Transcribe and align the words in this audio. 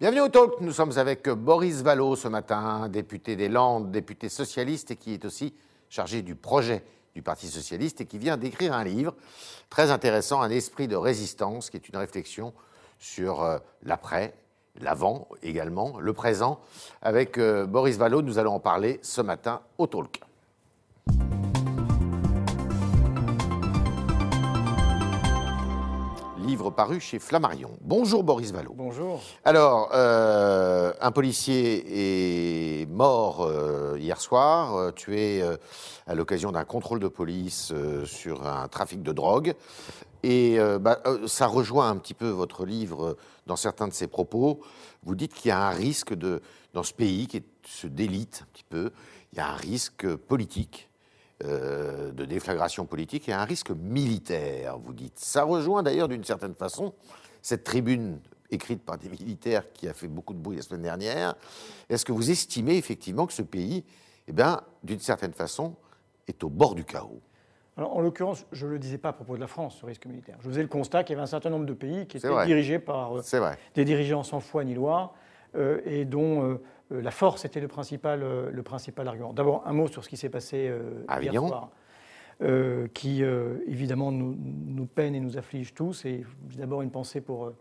Bienvenue 0.00 0.22
au 0.22 0.28
Talk. 0.30 0.62
Nous 0.62 0.72
sommes 0.72 0.96
avec 0.96 1.28
Boris 1.28 1.82
Vallot 1.82 2.16
ce 2.16 2.26
matin, 2.26 2.88
député 2.88 3.36
des 3.36 3.50
Landes, 3.50 3.90
député 3.90 4.30
socialiste 4.30 4.92
et 4.92 4.96
qui 4.96 5.12
est 5.12 5.26
aussi 5.26 5.52
chargé 5.90 6.22
du 6.22 6.34
projet 6.34 6.82
du 7.14 7.20
Parti 7.20 7.48
socialiste 7.48 8.00
et 8.00 8.06
qui 8.06 8.16
vient 8.16 8.38
d'écrire 8.38 8.72
un 8.72 8.82
livre 8.82 9.14
très 9.68 9.90
intéressant, 9.90 10.40
Un 10.40 10.48
esprit 10.48 10.88
de 10.88 10.96
résistance, 10.96 11.68
qui 11.68 11.76
est 11.76 11.86
une 11.86 11.98
réflexion 11.98 12.54
sur 12.98 13.42
euh, 13.42 13.58
l'après, 13.82 14.32
l'avant 14.80 15.28
également, 15.42 16.00
le 16.00 16.14
présent. 16.14 16.60
Avec 17.02 17.36
euh, 17.36 17.66
Boris 17.66 17.98
Vallot, 17.98 18.22
nous 18.22 18.38
allons 18.38 18.54
en 18.54 18.60
parler 18.60 19.00
ce 19.02 19.20
matin 19.20 19.60
au 19.76 19.86
Talk. 19.86 20.22
Livre 26.60 26.70
paru 26.70 27.00
chez 27.00 27.18
Flammarion. 27.18 27.70
Bonjour 27.80 28.22
Boris 28.22 28.52
Vallot. 28.52 28.74
Bonjour. 28.76 29.22
Alors, 29.46 29.88
euh, 29.94 30.92
un 31.00 31.10
policier 31.10 32.82
est 32.82 32.86
mort 32.90 33.40
euh, 33.40 33.96
hier 33.98 34.20
soir, 34.20 34.76
euh, 34.76 34.90
tué 34.90 35.42
à 36.06 36.14
l'occasion 36.14 36.52
d'un 36.52 36.66
contrôle 36.66 37.00
de 37.00 37.08
police 37.08 37.72
sur 38.04 38.46
un 38.46 38.68
trafic 38.68 39.02
de 39.02 39.12
drogue. 39.12 39.54
Et 40.22 40.58
bah, 40.80 41.00
ça 41.26 41.46
rejoint 41.46 41.88
un 41.88 41.96
petit 41.96 42.12
peu 42.12 42.28
votre 42.28 42.66
livre 42.66 43.16
dans 43.46 43.56
certains 43.56 43.88
de 43.88 43.94
ses 43.94 44.06
propos. 44.06 44.60
Vous 45.02 45.14
dites 45.14 45.32
qu'il 45.32 45.48
y 45.48 45.52
a 45.52 45.66
un 45.66 45.70
risque 45.70 46.12
de, 46.12 46.42
dans 46.74 46.82
ce 46.82 46.92
pays 46.92 47.26
qui 47.26 47.42
se 47.66 47.86
délite 47.86 48.40
un 48.42 48.48
petit 48.52 48.64
peu, 48.68 48.90
il 49.32 49.38
y 49.38 49.40
a 49.40 49.48
un 49.48 49.56
risque 49.56 50.14
politique 50.14 50.89
euh, 51.44 52.12
de 52.12 52.24
déflagration 52.24 52.84
politique 52.84 53.28
et 53.28 53.32
un 53.32 53.44
risque 53.44 53.70
militaire, 53.70 54.78
vous 54.78 54.92
dites. 54.92 55.18
Ça 55.18 55.44
rejoint 55.44 55.82
d'ailleurs 55.82 56.08
d'une 56.08 56.24
certaine 56.24 56.54
façon 56.54 56.92
cette 57.40 57.64
tribune 57.64 58.18
écrite 58.50 58.82
par 58.82 58.98
des 58.98 59.08
militaires 59.08 59.72
qui 59.72 59.88
a 59.88 59.94
fait 59.94 60.08
beaucoup 60.08 60.34
de 60.34 60.38
bruit 60.38 60.56
la 60.56 60.62
semaine 60.62 60.82
dernière. 60.82 61.34
Est-ce 61.88 62.04
que 62.04 62.12
vous 62.12 62.30
estimez 62.30 62.76
effectivement 62.76 63.26
que 63.26 63.32
ce 63.32 63.42
pays, 63.42 63.84
eh 64.28 64.32
bien, 64.32 64.60
d'une 64.82 65.00
certaine 65.00 65.32
façon, 65.32 65.74
est 66.28 66.44
au 66.44 66.50
bord 66.50 66.74
du 66.74 66.84
chaos? 66.84 67.20
Alors, 67.76 67.96
en 67.96 68.00
l'occurrence, 68.00 68.44
je 68.52 68.66
ne 68.66 68.72
le 68.72 68.78
disais 68.78 68.98
pas 68.98 69.08
à 69.08 69.12
propos 69.14 69.36
de 69.36 69.40
la 69.40 69.46
France, 69.46 69.78
ce 69.80 69.86
risque 69.86 70.04
militaire. 70.04 70.36
Je 70.40 70.48
faisais 70.48 70.62
le 70.62 70.68
constat 70.68 71.04
qu'il 71.04 71.14
y 71.14 71.16
avait 71.16 71.22
un 71.22 71.26
certain 71.26 71.48
nombre 71.50 71.64
de 71.64 71.72
pays 71.72 72.06
qui 72.06 72.18
étaient 72.18 72.44
dirigés 72.44 72.78
par 72.78 73.16
euh, 73.16 73.52
des 73.74 73.84
dirigeants 73.86 74.22
sans 74.22 74.40
foi 74.40 74.64
ni 74.64 74.74
loi 74.74 75.14
euh, 75.56 75.80
et 75.86 76.04
dont 76.04 76.60
la 76.90 77.10
force 77.10 77.44
était 77.44 77.60
le 77.60 77.68
principal, 77.68 78.22
euh, 78.22 78.50
le 78.50 78.62
principal 78.62 79.06
argument. 79.06 79.32
D'abord, 79.32 79.62
un 79.66 79.72
mot 79.72 79.86
sur 79.88 80.04
ce 80.04 80.08
qui 80.08 80.16
s'est 80.16 80.28
passé 80.28 80.68
euh, 80.68 81.04
hier 81.20 81.32
soir, 81.34 81.70
qui 82.94 83.22
évidemment 83.66 84.10
nous, 84.12 84.86
peine 84.86 85.14
et 85.14 85.20
nous 85.20 85.36
afflige 85.36 85.74
tous. 85.74 86.04
Et 86.04 86.24
d'abord 86.56 86.82
une 86.82 86.90
pensée 86.90 87.20
pour 87.20 87.52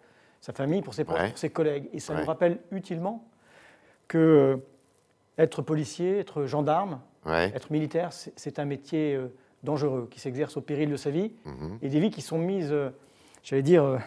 sa 0.41 0.53
famille, 0.53 0.81
pour 0.81 0.93
ses 0.93 1.03
proches, 1.03 1.29
pour 1.29 1.37
ses 1.37 1.49
collègues. 1.49 1.89
Et 1.93 1.99
ça 1.99 2.15
nous 2.15 2.25
rappelle 2.25 2.59
utilement 2.71 3.27
que 4.07 4.59
être 5.37 5.61
policier, 5.61 6.19
être 6.19 6.45
gendarme, 6.45 7.01
être 7.25 7.71
militaire, 7.71 8.13
c'est 8.13 8.57
un 8.57 8.65
métier 8.65 9.19
dangereux 9.63 10.07
qui 10.09 10.21
s'exerce 10.21 10.55
au 10.55 10.61
péril 10.61 10.89
de 10.89 10.95
sa 10.95 11.09
vie 11.09 11.33
mhm. 11.43 11.79
et 11.81 11.89
des 11.89 11.99
vies 11.99 12.09
qui 12.09 12.21
sont 12.21 12.39
mises, 12.39 12.73
j'allais 13.43 13.61
dire, 13.61 13.99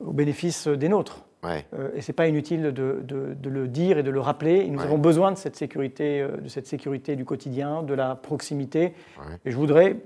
au 0.00 0.12
bénéfice 0.12 0.66
des 0.66 0.88
nôtres. 0.88 1.24
Euh, 1.44 1.90
et 1.94 2.00
ce 2.00 2.10
n'est 2.10 2.14
pas 2.14 2.28
inutile 2.28 2.72
de, 2.72 3.02
le 3.44 3.68
dire 3.68 3.98
et 3.98 4.02
de 4.02 4.10
le 4.10 4.20
rappeler. 4.20 4.68
nous 4.68 4.80
avons 4.80 4.98
besoin 4.98 5.32
de 5.32 5.38
cette, 5.38 5.56
sécurité, 5.56 6.20
euh, 6.20 6.36
de 6.36 6.48
cette 6.48 6.66
sécurité 6.66 7.16
du 7.16 7.24
quotidien, 7.24 7.82
de 7.82 7.94
la 7.94 8.14
proximité. 8.14 8.94
Et 9.44 9.50
je 9.50 9.56
voudrais 9.56 9.96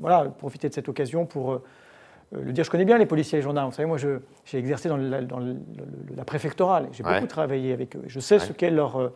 voilà, 0.00 0.24
profiter 0.24 0.68
de 0.68 0.74
cette 0.74 0.88
occasion 0.88 1.24
pour 1.24 1.52
euh, 1.52 1.62
le 2.32 2.52
dire. 2.52 2.64
Je 2.64 2.70
connais 2.70 2.84
bien 2.84 2.98
les 2.98 3.06
policiers 3.06 3.38
et 3.38 3.40
les 3.40 3.44
gendarmes. 3.44 3.70
Vous 3.70 3.76
savez, 3.76 3.88
moi, 3.88 3.98
j'ai 3.98 4.58
exercé 4.58 4.88
dans, 4.88 4.96
la, 4.96 5.22
dans 5.22 5.40
la 5.40 6.24
préfectorale. 6.24 6.88
J'ai 6.92 7.02
beaucoup 7.02 7.26
travaillé 7.26 7.72
avec 7.72 7.96
eux. 7.96 8.02
Je 8.06 8.20
sais 8.20 8.38
ce 8.38 8.52
qu'est 8.52 8.70
leur, 8.70 9.12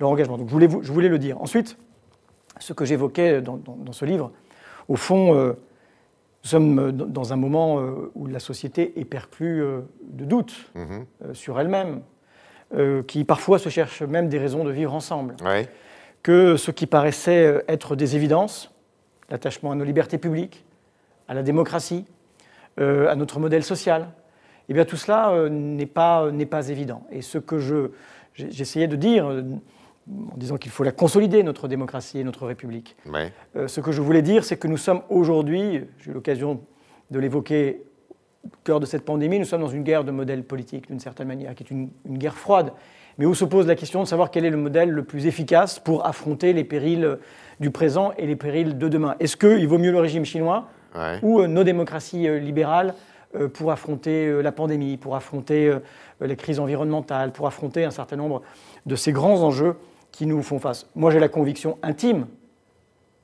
leur 0.00 0.10
engagement. 0.10 0.36
Donc 0.36 0.48
je 0.48 0.52
voulais, 0.52 0.68
je 0.68 0.92
voulais 0.92 1.08
le 1.08 1.18
dire. 1.18 1.40
Ensuite, 1.40 1.78
ce 2.60 2.72
que 2.72 2.84
j'évoquais 2.84 3.40
dans, 3.40 3.60
ce 3.92 4.04
livre, 4.04 4.30
au 4.88 4.96
fond 4.96 5.56
nous 6.44 6.50
sommes 6.50 6.78
euh, 6.78 6.92
dans 6.92 7.32
un 7.32 7.36
moment 7.36 7.80
euh, 7.80 8.10
où 8.14 8.26
la 8.26 8.38
société 8.38 9.00
est 9.00 9.06
perclue 9.06 9.62
euh, 9.62 9.80
de 10.02 10.24
doutes 10.24 10.70
mhm. 10.74 11.06
sur 11.32 11.58
elle-même, 11.58 12.02
qui 13.06 13.22
parfois 13.22 13.60
se 13.60 13.68
cherche 13.68 14.02
même 14.02 14.28
des 14.28 14.38
raisons 14.38 14.64
de 14.64 14.72
vivre 14.72 14.92
ensemble. 14.94 15.36
Que 16.24 16.56
ce 16.56 16.72
qui 16.72 16.86
paraissait 16.86 17.62
être 17.68 17.94
des 17.94 18.16
évidences, 18.16 18.72
l'attachement 19.30 19.70
à 19.70 19.76
nos 19.76 19.84
libertés 19.84 20.18
publiques, 20.18 20.64
à 21.28 21.34
la 21.34 21.44
démocratie, 21.44 22.04
à 22.78 23.14
notre 23.14 23.38
modèle 23.38 23.62
social, 23.62 24.08
eh 24.68 24.74
bien 24.74 24.84
tout 24.84 24.96
cela 24.96 25.48
n'est 25.50 25.86
pas, 25.86 26.32
pas 26.50 26.68
évident. 26.68 27.06
Et 27.12 27.22
ce 27.22 27.38
que 27.38 27.92
j'essayais 28.34 28.88
de 28.88 28.96
dire 28.96 29.30
en 30.10 30.36
disant 30.36 30.56
qu'il 30.56 30.70
faut 30.70 30.84
la 30.84 30.92
consolider, 30.92 31.42
notre 31.42 31.68
démocratie 31.68 32.18
et 32.18 32.24
notre 32.24 32.46
République. 32.46 32.96
Euh, 33.56 33.68
ce 33.68 33.80
que 33.80 33.92
je 33.92 34.02
voulais 34.02 34.22
dire, 34.22 34.44
c'est 34.44 34.56
que 34.56 34.68
nous 34.68 34.76
sommes 34.76 35.02
aujourd'hui, 35.08 35.84
j'ai 35.98 36.10
eu 36.10 36.14
l'occasion 36.14 36.60
de 37.10 37.18
l'évoquer 37.18 37.82
au 38.44 38.50
cœur 38.64 38.80
de 38.80 38.86
cette 38.86 39.04
pandémie, 39.04 39.38
nous 39.38 39.46
sommes 39.46 39.62
dans 39.62 39.68
une 39.68 39.82
guerre 39.82 40.04
de 40.04 40.10
modèle 40.10 40.44
politique, 40.44 40.88
d'une 40.88 41.00
certaine 41.00 41.28
manière, 41.28 41.54
qui 41.54 41.64
est 41.64 41.70
une, 41.70 41.88
guerre 42.06 42.36
froide, 42.36 42.72
mais 43.16 43.24
où 43.24 43.34
se 43.34 43.46
pose 43.46 43.66
la 43.66 43.76
question 43.76 44.02
de 44.02 44.08
savoir 44.08 44.30
quel 44.30 44.44
est 44.44 44.50
le 44.50 44.58
modèle 44.58 44.90
le 44.90 45.04
plus 45.04 45.26
efficace 45.26 45.78
pour 45.78 46.04
affronter 46.04 46.52
les 46.52 46.64
périls 46.64 47.18
du 47.60 47.70
présent 47.70 48.12
et 48.18 48.26
les 48.26 48.36
périls 48.36 48.76
de 48.76 48.88
demain. 48.88 49.14
Est-ce 49.20 49.38
qu'il 49.38 49.66
vaut 49.66 49.78
mieux 49.78 49.92
le 49.92 50.00
régime 50.00 50.24
chinois 50.24 50.68
ou 51.22 51.40
euh, 51.40 51.46
nos 51.46 51.64
démocraties 51.64 52.28
euh, 52.28 52.38
libérales 52.38 52.94
pour 53.52 53.72
affronter 53.72 54.42
la 54.42 54.52
pandémie, 54.52 54.96
pour 54.96 55.16
affronter 55.16 55.76
les 56.20 56.36
crises 56.36 56.60
environnementales, 56.60 57.32
pour 57.32 57.48
affronter 57.48 57.84
un 57.84 57.90
certain 57.90 58.14
nombre 58.14 58.42
de 58.86 58.94
ces 58.94 59.10
grands 59.10 59.42
enjeux 59.42 59.74
qui 60.16 60.26
nous 60.26 60.42
font 60.42 60.58
face. 60.58 60.86
Moi, 60.94 61.10
j'ai 61.10 61.20
la 61.20 61.28
conviction 61.28 61.78
intime 61.82 62.26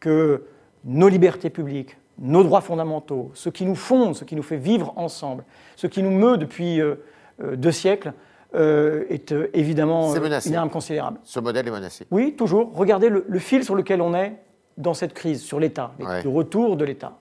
que 0.01 0.45
nos 0.85 1.09
libertés 1.09 1.51
publiques, 1.51 1.97
nos 2.19 2.43
droits 2.43 2.61
fondamentaux, 2.61 3.31
ce 3.35 3.49
qui 3.49 3.65
nous 3.65 3.75
fonde, 3.75 4.15
ce 4.15 4.25
qui 4.25 4.37
nous 4.37 4.43
fait 4.43 4.57
vivre 4.57 4.93
ensemble, 4.97 5.45
ce 5.77 5.87
qui 5.87 6.03
nous 6.03 6.11
meut 6.11 6.37
depuis 6.37 6.81
euh, 6.81 6.97
euh, 7.43 7.57
deux 7.57 7.73
siècles, 7.73 8.13
euh, 8.55 9.05
est 9.09 9.33
évidemment 9.55 10.13
une 10.15 10.55
arme 10.55 10.71
considérable. 10.71 11.19
Ce 11.23 11.39
modèle 11.39 11.69
est 11.69 11.71
menacé. 11.71 12.07
Oui, 12.11 12.35
toujours. 12.37 12.73
Regardez 12.75 13.09
le, 13.09 13.39
fil 13.39 13.63
sur 13.63 13.77
lequel 13.77 14.01
on 14.03 14.15
est 14.15 14.35
dans 14.77 14.95
cette 14.95 15.15
crise, 15.15 15.43
sur 15.43 15.61
l'État, 15.61 15.93
le 15.99 16.29
retour 16.29 16.77
de 16.77 16.85
l'État. 16.85 17.13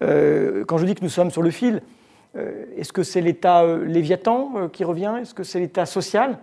quand 0.00 0.78
je 0.78 0.84
dis 0.84 0.94
que 0.94 1.02
nous 1.02 1.08
sommes 1.08 1.30
sur 1.30 1.42
le 1.42 1.50
fil, 1.50 1.82
est-ce 2.76 2.92
que 2.92 3.02
c'est 3.02 3.20
l'État 3.20 3.66
léviathan 3.78 4.68
qui 4.68 4.84
revient? 4.84 5.14
Est-ce 5.20 5.34
que 5.34 5.42
c'est 5.42 5.58
l'État 5.58 5.84
social? 5.84 6.38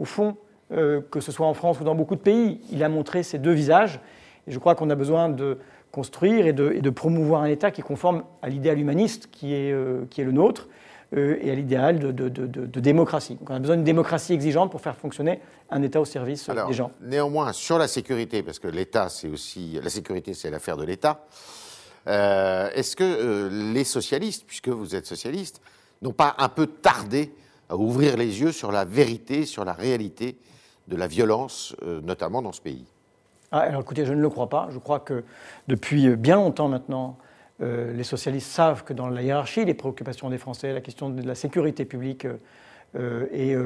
Au 0.00 0.04
fond, 0.04 0.36
euh, 0.72 1.00
que 1.10 1.18
ce 1.18 1.32
soit 1.32 1.48
en 1.48 1.54
France 1.54 1.80
ou 1.80 1.84
dans 1.84 1.96
beaucoup 1.96 2.14
de 2.14 2.20
pays. 2.20 2.60
Il 2.70 2.84
a 2.84 2.88
montré 2.88 3.24
ses 3.24 3.38
deux 3.38 3.50
visages. 3.50 3.98
Et 4.46 4.52
je 4.52 4.58
crois 4.60 4.76
qu'on 4.76 4.88
a 4.88 4.94
besoin 4.94 5.28
de 5.28 5.58
construire 5.90 6.46
et 6.46 6.52
de, 6.52 6.90
promouvoir 6.90 7.42
un 7.42 7.46
État 7.46 7.72
qui 7.72 7.80
est 7.80 7.84
conforme 7.84 8.22
à 8.40 8.48
l'idéal 8.48 8.78
humaniste 8.78 9.28
qui 9.32 9.52
est, 9.52 9.72
euh, 9.72 10.04
qui 10.10 10.20
est 10.20 10.24
le 10.24 10.30
nôtre 10.30 10.68
euh, 11.16 11.38
et 11.40 11.50
à 11.50 11.56
l'idéal 11.56 11.98
de, 11.98 12.80
démocratie. 12.80 13.34
Donc 13.34 13.50
on 13.50 13.54
a 13.54 13.58
besoin 13.58 13.74
d'une 13.74 13.84
démocratie 13.84 14.32
exigeante 14.32 14.70
pour 14.70 14.80
faire 14.80 14.94
fonctionner 14.94 15.40
un 15.70 15.82
État 15.82 16.00
au 16.00 16.04
service 16.04 16.48
des 16.48 16.72
gens. 16.72 16.92
Néanmoins, 17.00 17.52
sur 17.52 17.76
la 17.76 17.88
sécurité, 17.88 18.44
parce 18.44 18.60
que 18.60 18.68
l'État, 18.68 19.08
c'est 19.08 19.28
aussi. 19.28 19.80
La 19.82 19.90
sécurité, 19.90 20.34
c'est 20.34 20.50
l'affaire 20.50 20.76
de 20.76 20.84
l'État. 20.84 21.24
Est-ce 22.06 22.94
que 22.94 23.72
les 23.72 23.84
socialistes, 23.84 24.44
puisque 24.46 24.68
vous 24.68 24.94
êtes 24.94 25.06
socialistes, 25.06 25.60
n'ont 26.00 26.12
pas 26.12 26.36
un 26.38 26.48
peu 26.48 26.68
tardé 26.68 27.32
à 27.68 27.76
ouvrir 27.76 28.16
les 28.16 28.40
yeux 28.40 28.52
sur 28.52 28.70
la 28.70 28.84
vérité, 28.84 29.46
sur 29.46 29.64
la 29.64 29.72
réalité 29.72 30.36
de 30.90 30.96
la 30.96 31.06
violence, 31.06 31.74
euh, 31.82 32.00
notamment 32.02 32.42
dans 32.42 32.52
ce 32.52 32.60
pays 32.60 32.84
ah, 33.52 33.60
Alors 33.60 33.80
écoutez, 33.82 34.04
je 34.04 34.12
ne 34.12 34.20
le 34.20 34.28
crois 34.28 34.48
pas. 34.48 34.68
Je 34.70 34.78
crois 34.78 34.98
que 34.98 35.24
depuis 35.68 36.14
bien 36.16 36.36
longtemps 36.36 36.68
maintenant, 36.68 37.16
euh, 37.62 37.92
les 37.94 38.04
socialistes 38.04 38.50
savent 38.50 38.84
que 38.84 38.92
dans 38.92 39.08
la 39.08 39.22
hiérarchie 39.22 39.64
des 39.64 39.74
préoccupations 39.74 40.28
des 40.28 40.38
Français, 40.38 40.72
la 40.72 40.80
question 40.80 41.08
de 41.08 41.22
la 41.22 41.34
sécurité 41.34 41.84
publique 41.84 42.26
euh, 42.96 43.26
est 43.32 43.56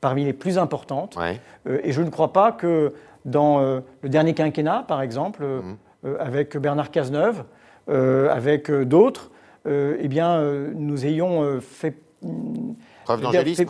parmi 0.00 0.24
les 0.24 0.32
plus 0.32 0.58
importantes. 0.58 1.18
et 1.66 1.90
je 1.90 2.02
ne 2.02 2.10
crois 2.10 2.32
pas 2.32 2.52
que 2.52 2.94
dans 3.24 3.58
le 3.58 4.08
dernier 4.08 4.32
quinquennat, 4.32 4.84
par 4.86 5.02
exemple, 5.02 5.44
mmh. 5.44 6.08
avec 6.20 6.56
Bernard 6.56 6.92
Cazeneuve, 6.92 7.42
avec 7.88 8.70
d'autres, 8.70 9.32
eh 9.66 10.06
bien, 10.06 10.40
nous 10.76 11.04
ayons 11.04 11.60
fait 11.60 11.96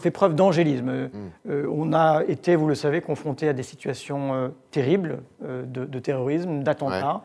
fait, 0.00 0.10
preuve 0.10 0.34
d'angélisme. 0.34 0.90
Hmm. 0.90 1.08
Euh, 1.50 1.66
on 1.72 1.92
a 1.92 2.22
été, 2.26 2.56
vous 2.56 2.68
le 2.68 2.74
savez, 2.74 3.00
confronté 3.00 3.48
à 3.48 3.52
des 3.52 3.62
situations 3.62 4.34
euh, 4.34 4.48
terribles 4.70 5.20
euh, 5.44 5.64
de, 5.64 5.98
terrorisme, 5.98 6.62
d'attentats. 6.62 7.22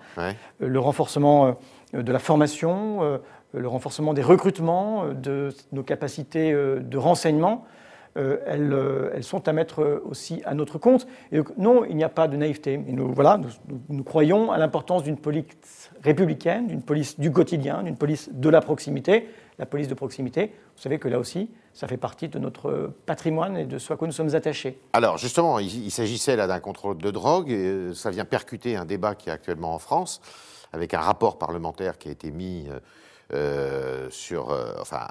le 0.59 0.79
renforcement 0.79 1.57
de 1.93 2.11
la 2.11 2.19
formation, 2.19 3.19
le 3.53 3.67
renforcement 3.67 4.13
des 4.13 4.21
recrutements, 4.21 5.05
de 5.13 5.49
nos 5.71 5.83
capacités 5.83 6.53
de 6.53 6.97
renseignement 6.97 7.65
elles, 8.15 8.75
elles, 9.15 9.23
sont 9.23 9.47
à 9.47 9.53
mettre 9.53 10.01
aussi 10.05 10.41
à 10.45 10.53
notre 10.53 10.77
compte. 10.77 11.07
Et 11.31 11.37
donc, 11.37 11.57
non, 11.57 11.83
il 11.85 11.95
n'y 11.95 12.03
a 12.03 12.09
pas 12.09 12.27
de 12.27 12.37
naïveté. 12.37 12.73
Et 12.73 12.91
nous, 12.91 13.11
voilà, 13.11 13.39
nous 13.89 14.03
croyons 14.03 14.51
à 14.51 14.57
l'importance 14.57 15.03
d'une 15.03 15.17
police 15.17 15.91
républicaine, 16.03 16.67
d'une 16.67 16.83
police 16.83 17.19
du 17.19 17.31
quotidien, 17.31 17.81
d'une 17.83 17.97
police 17.97 18.29
de 18.31 18.49
la 18.49 18.61
proximité 18.61 19.27
la 19.59 19.65
police 19.65 19.87
de 19.87 19.93
proximité. 19.93 20.53
Vous 20.75 20.81
savez 20.81 20.99
que 20.99 21.07
là 21.07 21.19
aussi, 21.19 21.49
ça 21.73 21.87
fait 21.87 21.97
partie 21.97 22.27
de 22.27 22.39
notre 22.39 22.93
patrimoine 23.05 23.57
et 23.57 23.65
de 23.65 23.77
ce 23.77 23.93
à 23.93 23.95
quoi 23.95 24.07
nous 24.07 24.13
sommes 24.13 24.35
attachés. 24.35 24.79
Alors 24.93 25.17
justement, 25.17 25.59
il, 25.59 25.91
s'agissait 25.91 26.35
là 26.35 26.47
d'un 26.47 26.59
contrôle 26.59 26.97
de 26.97 27.11
drogue, 27.11 27.49
et 27.51 27.55
euh, 27.55 27.93
ça 27.93 28.09
vient 28.09 28.25
percuter 28.25 28.75
un 28.75 28.85
débat 28.85 29.15
qui 29.15 29.29
est 29.29 29.33
actuellement 29.33 29.73
en 29.73 29.79
France, 29.79 30.21
avec 30.71 30.93
un 30.93 30.99
rapport 30.99 31.37
parlementaire 31.37 31.97
qui 31.97 32.09
a 32.09 32.11
été 32.11 32.31
mis 32.31 32.67
euh, 33.33 33.83
euh, 34.03 34.07
sur, 34.09 34.55
enfin, 34.79 35.07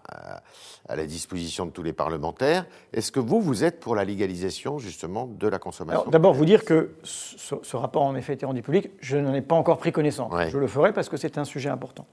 à 0.89 0.97
la 0.97 1.07
disposition 1.07 1.67
de 1.67 1.71
tous 1.71 1.83
les 1.83 1.93
parlementaires. 1.93 2.67
Est-ce 2.93 3.13
que 3.13 3.21
vous, 3.21 3.41
vous 3.41 3.65
êtes 3.65 3.81
pour 3.81 3.97
la 3.97 4.05
légalisation 4.05 4.79
justement 4.79 5.27
de 5.27 5.49
la 5.49 5.59
consommation 5.59 6.05
D'abord, 6.09 6.35
vous 6.35 6.45
dire 6.45 6.65
que 6.65 6.95
ce, 7.03 7.77
rapport 7.77 8.03
en 8.03 8.15
effet 8.15 8.35
été 8.35 8.47
rendu 8.47 8.63
public, 8.63 8.91
je 9.01 9.17
n'en 9.17 9.35
ai 9.35 9.41
pas 9.41 9.55
encore 9.55 9.79
pris 9.79 9.93
connaissance. 9.93 10.33
Je 10.49 10.59
le 10.59 10.67
ferai 10.67 10.93
parce 10.93 11.09
que 11.09 11.17
c'est 11.17 11.39
un 11.39 11.45
sujet 11.45 11.69
important. 11.69 12.07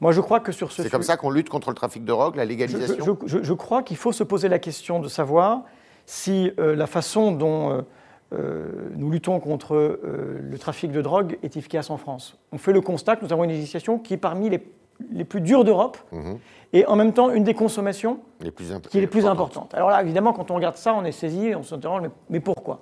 Moi, 0.00 0.12
je 0.12 0.20
crois 0.20 0.40
que 0.40 0.52
sur 0.52 0.72
ce. 0.72 0.82
C'est 0.82 0.90
comme 0.90 1.02
ça 1.02 1.16
qu'on 1.16 1.30
lutte 1.30 1.48
contre 1.48 1.70
le 1.70 1.74
trafic 1.74 2.02
de 2.02 2.08
drogue, 2.08 2.36
la 2.36 2.44
légalisation. 2.44 3.18
Je, 3.24 3.52
crois 3.52 3.82
qu'il 3.82 3.96
faut 3.96 4.12
se 4.12 4.24
poser 4.24 4.48
la 4.48 4.58
question 4.58 5.00
de 5.00 5.08
savoir 5.08 5.62
si 6.04 6.52
euh, 6.58 6.76
la 6.76 6.86
façon 6.86 7.32
dont 7.32 7.70
euh, 7.70 7.82
euh, 8.34 8.90
nous 8.94 9.10
luttons 9.10 9.40
contre 9.40 10.00
le 10.04 10.58
trafic 10.58 10.92
de 10.92 11.00
drogue 11.00 11.38
est 11.42 11.56
efficace 11.56 11.90
en 11.90 11.96
France. 11.96 12.38
On 12.52 12.58
fait 12.58 12.72
le 12.72 12.80
constat 12.80 13.16
que 13.16 13.24
nous 13.24 13.32
avons 13.32 13.44
une 13.44 13.50
législation 13.50 13.98
qui 13.98 14.14
est 14.14 14.18
parmi 14.18 14.50
les, 14.50 14.60
les 15.10 15.24
plus 15.24 15.40
dures 15.40 15.64
d'Europe 15.64 15.98
mhm. 16.12 16.38
et 16.72 16.86
en 16.86 16.96
même 16.96 17.12
temps 17.12 17.30
une 17.30 17.44
des 17.44 17.54
consommations 17.54 18.20
qui 18.40 18.98
est 18.98 19.00
les 19.00 19.06
plus 19.06 19.26
importantes. 19.26 19.74
Alors 19.74 19.90
là, 19.90 20.02
évidemment, 20.02 20.32
quand 20.32 20.50
on 20.50 20.54
regarde 20.54 20.76
ça, 20.76 20.94
on 20.94 21.04
est 21.04 21.12
saisi, 21.12 21.54
on 21.56 21.62
s'interroge, 21.62 22.02
mais, 22.02 22.10
mais 22.30 22.40
pourquoi? 22.40 22.80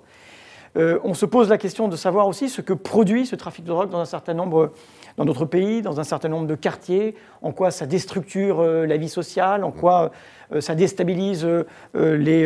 On 0.77 1.13
se 1.13 1.25
pose 1.25 1.47
la 1.47 1.57
question 1.57 1.87
de 1.87 1.95
savoir 1.95 2.27
aussi 2.27 2.49
ce 2.49 2.59
que 2.59 2.73
produit 2.73 3.25
ce 3.25 3.37
trafic 3.37 3.63
de 3.63 3.69
drogue 3.69 3.89
dans 3.89 4.01
un 4.01 4.05
certain 4.05 4.33
nombre 4.33 4.73
dans 5.17 5.25
notre 5.25 5.45
pays, 5.45 5.81
dans 5.81 5.99
un 5.99 6.03
certain 6.03 6.29
nombre 6.29 6.47
de 6.47 6.55
quartiers, 6.55 7.15
en 7.41 7.51
quoi 7.51 7.71
ça 7.71 7.85
déstructure 7.85 8.59
euh, 8.59 8.85
la 8.85 8.97
vie 8.97 9.09
sociale, 9.09 9.63
en 9.63 9.71
quoi 9.71 10.11
euh, 10.51 10.61
ça 10.61 10.75
déstabilise 10.75 11.45
euh, 11.45 11.63
les, 11.95 12.45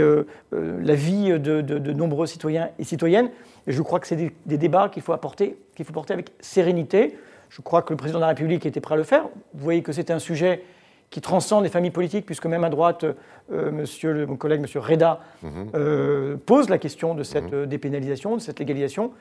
la 0.51 0.95
vie 0.95 1.39
de, 1.39 1.93
nombreux 1.93 2.27
citoyens 2.27 2.69
et 2.77 2.83
citoyennes. 2.83 3.29
Et 3.67 3.71
je 3.71 3.81
crois 3.81 3.99
que 3.99 4.07
c'est 4.07 4.15
des, 4.45 4.57
débats 4.57 4.89
qu'il 4.89 5.03
faut, 5.03 5.13
apporter, 5.13 5.57
qu'il 5.75 5.85
faut 5.85 5.93
porter 5.93 6.13
avec 6.13 6.31
sérénité. 6.39 7.17
Je 7.49 7.61
crois 7.61 7.81
que 7.81 7.93
le 7.93 7.97
président 7.97 8.19
de 8.19 8.21
la 8.21 8.29
République 8.29 8.65
était 8.65 8.81
prêt 8.81 8.95
à 8.95 8.97
le 8.97 9.03
faire. 9.03 9.23
Vous 9.53 9.63
voyez 9.63 9.81
que 9.81 9.91
c'est 9.91 10.11
un 10.11 10.19
sujet 10.19 10.63
qui 11.09 11.21
transcende 11.21 11.63
les 11.63 11.69
familles 11.69 11.91
politiques, 11.91 12.25
puisque 12.25 12.45
même 12.45 12.63
à 12.63 12.69
droite, 12.69 13.03
monsieur, 13.49 14.27
mon 14.27 14.35
collègue 14.35 14.61
M. 14.61 14.81
Reda 14.81 15.19
mhm. 15.41 16.37
pose 16.45 16.69
la 16.69 16.77
question 16.77 17.15
de 17.15 17.23
cette 17.23 17.51
mhm. 17.51 17.65
dépénalisation, 17.65 18.35
de 18.35 18.41
cette 18.41 18.59
légalisation. 18.59 19.11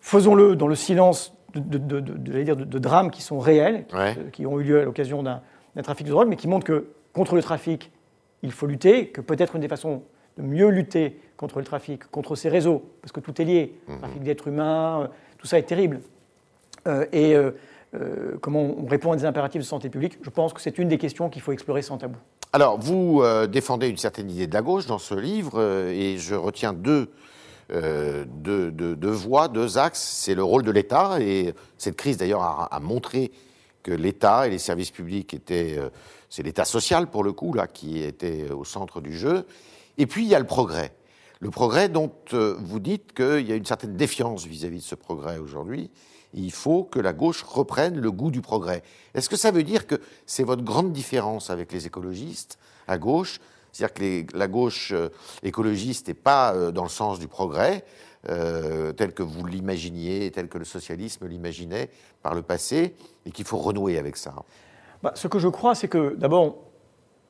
Faisons-le 0.00 0.56
dans 0.56 0.66
le 0.66 0.74
silence 0.74 1.32
de, 1.54 2.78
drames 2.78 3.10
qui 3.10 3.22
sont 3.22 3.38
réels, 3.38 3.86
qui, 4.32 4.46
ont 4.46 4.60
eu 4.60 4.64
lieu 4.64 4.80
à 4.80 4.84
l'occasion 4.84 5.22
d'un 5.22 5.40
trafic 5.82 6.06
de 6.06 6.10
drogue, 6.10 6.28
mais 6.28 6.36
qui 6.36 6.48
montrent 6.48 6.66
que 6.66 6.88
contre 7.12 7.36
le 7.36 7.42
trafic, 7.42 7.90
il 8.42 8.52
faut 8.52 8.66
lutter, 8.66 9.08
que 9.08 9.20
peut-être 9.20 9.54
une 9.54 9.62
des 9.62 9.68
façons 9.68 10.02
de 10.36 10.42
mieux 10.42 10.68
lutter 10.68 11.18
contre 11.36 11.58
le 11.58 11.64
trafic, 11.64 12.04
contre 12.10 12.34
ces 12.34 12.48
réseaux, 12.48 12.90
parce 13.00 13.12
que 13.12 13.20
tout 13.20 13.40
est 13.40 13.44
lié, 13.44 13.74
mhm. 13.88 13.98
trafic 13.98 14.22
d'êtres 14.22 14.48
humains, 14.48 15.02
euh, 15.02 15.06
tout 15.38 15.46
ça 15.46 15.58
est 15.58 15.62
terrible. 15.62 16.00
Euh, 16.86 17.06
et 17.12 17.34
euh, 17.34 17.52
comment 18.40 18.60
on 18.60 18.86
répond 18.86 19.12
à 19.12 19.16
des 19.16 19.24
impératifs 19.24 19.62
de 19.62 19.66
santé 19.66 19.88
publique, 19.88 20.18
je 20.22 20.30
pense 20.30 20.52
que 20.52 20.60
c'est 20.60 20.78
une 20.78 20.88
des 20.88 20.98
questions 20.98 21.30
qu'il 21.30 21.42
faut 21.42 21.52
explorer 21.52 21.82
sans 21.82 21.98
tabou. 21.98 22.18
Alors, 22.52 22.78
vous 22.78 23.22
défendez 23.48 23.88
une 23.88 23.96
certaine 23.96 24.30
idée 24.30 24.46
de 24.46 24.54
la 24.54 24.62
gauche 24.62 24.86
dans 24.86 24.98
ce 24.98 25.14
livre, 25.14 25.60
et 25.90 26.18
je 26.18 26.36
retiens 26.36 26.72
deux 26.72 27.10
euh, 27.72 28.24
deux, 28.26 29.10
voies, 29.10 29.48
deux 29.48 29.78
axes. 29.78 30.00
C'est 30.00 30.34
le 30.34 30.44
rôle 30.44 30.62
de 30.64 30.70
l'État, 30.70 31.20
et 31.20 31.54
cette 31.78 31.96
crise 31.96 32.16
d'ailleurs 32.16 32.42
a, 32.42 32.80
montré 32.80 33.32
que 33.82 33.92
l'État 33.92 34.46
et 34.46 34.50
les 34.50 34.58
services 34.58 34.90
publics 34.90 35.32
étaient, 35.34 35.76
euh, 35.78 35.88
c'est 36.28 36.42
l'État 36.42 36.64
social 36.64 37.08
pour 37.08 37.22
le 37.22 37.32
coup 37.32 37.52
là 37.52 37.66
qui 37.66 38.02
était 38.02 38.50
au 38.50 38.64
centre 38.64 39.00
du 39.00 39.16
jeu. 39.16 39.46
Et 39.98 40.06
puis 40.06 40.24
il 40.24 40.28
y 40.28 40.34
a 40.34 40.38
le 40.38 40.46
progrès, 40.46 40.92
le 41.40 41.50
progrès 41.50 41.88
dont 41.88 42.12
euh, 42.32 42.56
vous 42.60 42.80
dites 42.80 43.12
qu'il 43.14 43.46
y 43.46 43.52
a 43.52 43.56
une 43.56 43.66
certaine 43.66 43.96
défiance 43.96 44.46
vis-à-vis 44.46 44.78
-vis 44.78 44.82
de 44.82 44.86
ce 44.86 44.94
progrès 44.94 45.38
aujourd'hui. 45.38 45.90
Il 46.34 46.52
faut 46.52 46.84
que 46.84 46.98
la 46.98 47.12
gauche 47.12 47.42
reprenne 47.42 47.98
le 47.98 48.10
goût 48.10 48.30
du 48.30 48.40
progrès. 48.40 48.82
Est-ce 49.14 49.28
que 49.28 49.36
ça 49.36 49.50
veut 49.50 49.62
dire 49.62 49.86
que 49.86 49.96
c'est 50.26 50.42
votre 50.42 50.62
grande 50.62 50.92
différence 50.92 51.50
avec 51.50 51.72
les 51.72 51.86
écologistes 51.86 52.58
à 52.88 52.98
gauche? 52.98 53.40
C'est-à-dire 53.72 53.94
que 54.30 54.38
la 54.38 54.46
gauche 54.46 54.92
euh, 54.92 55.08
écologiste 55.42 56.08
n'est 56.08 56.14
pas 56.14 56.54
euh, 56.54 56.70
dans 56.70 56.84
le 56.84 56.88
sens 56.88 57.18
du 57.18 57.26
progrès, 57.26 57.84
euh, 58.28 58.92
tel 58.92 59.12
que 59.12 59.22
vous 59.22 59.44
l'imaginiez, 59.46 60.30
tel 60.30 60.48
que 60.48 60.58
le 60.58 60.64
socialisme 60.64 61.26
l'imaginait 61.26 61.90
par 62.22 62.34
le 62.34 62.42
passé, 62.42 62.94
et 63.26 63.32
qu'il 63.32 63.44
faut 63.44 63.58
renouer 63.58 63.98
avec 63.98 64.16
ça? 64.16 64.34
Bah, 65.02 65.12
ce 65.16 65.26
que 65.26 65.40
je 65.40 65.48
crois, 65.48 65.74
c'est 65.74 65.88
que 65.88 66.14
d'abord, 66.14 66.56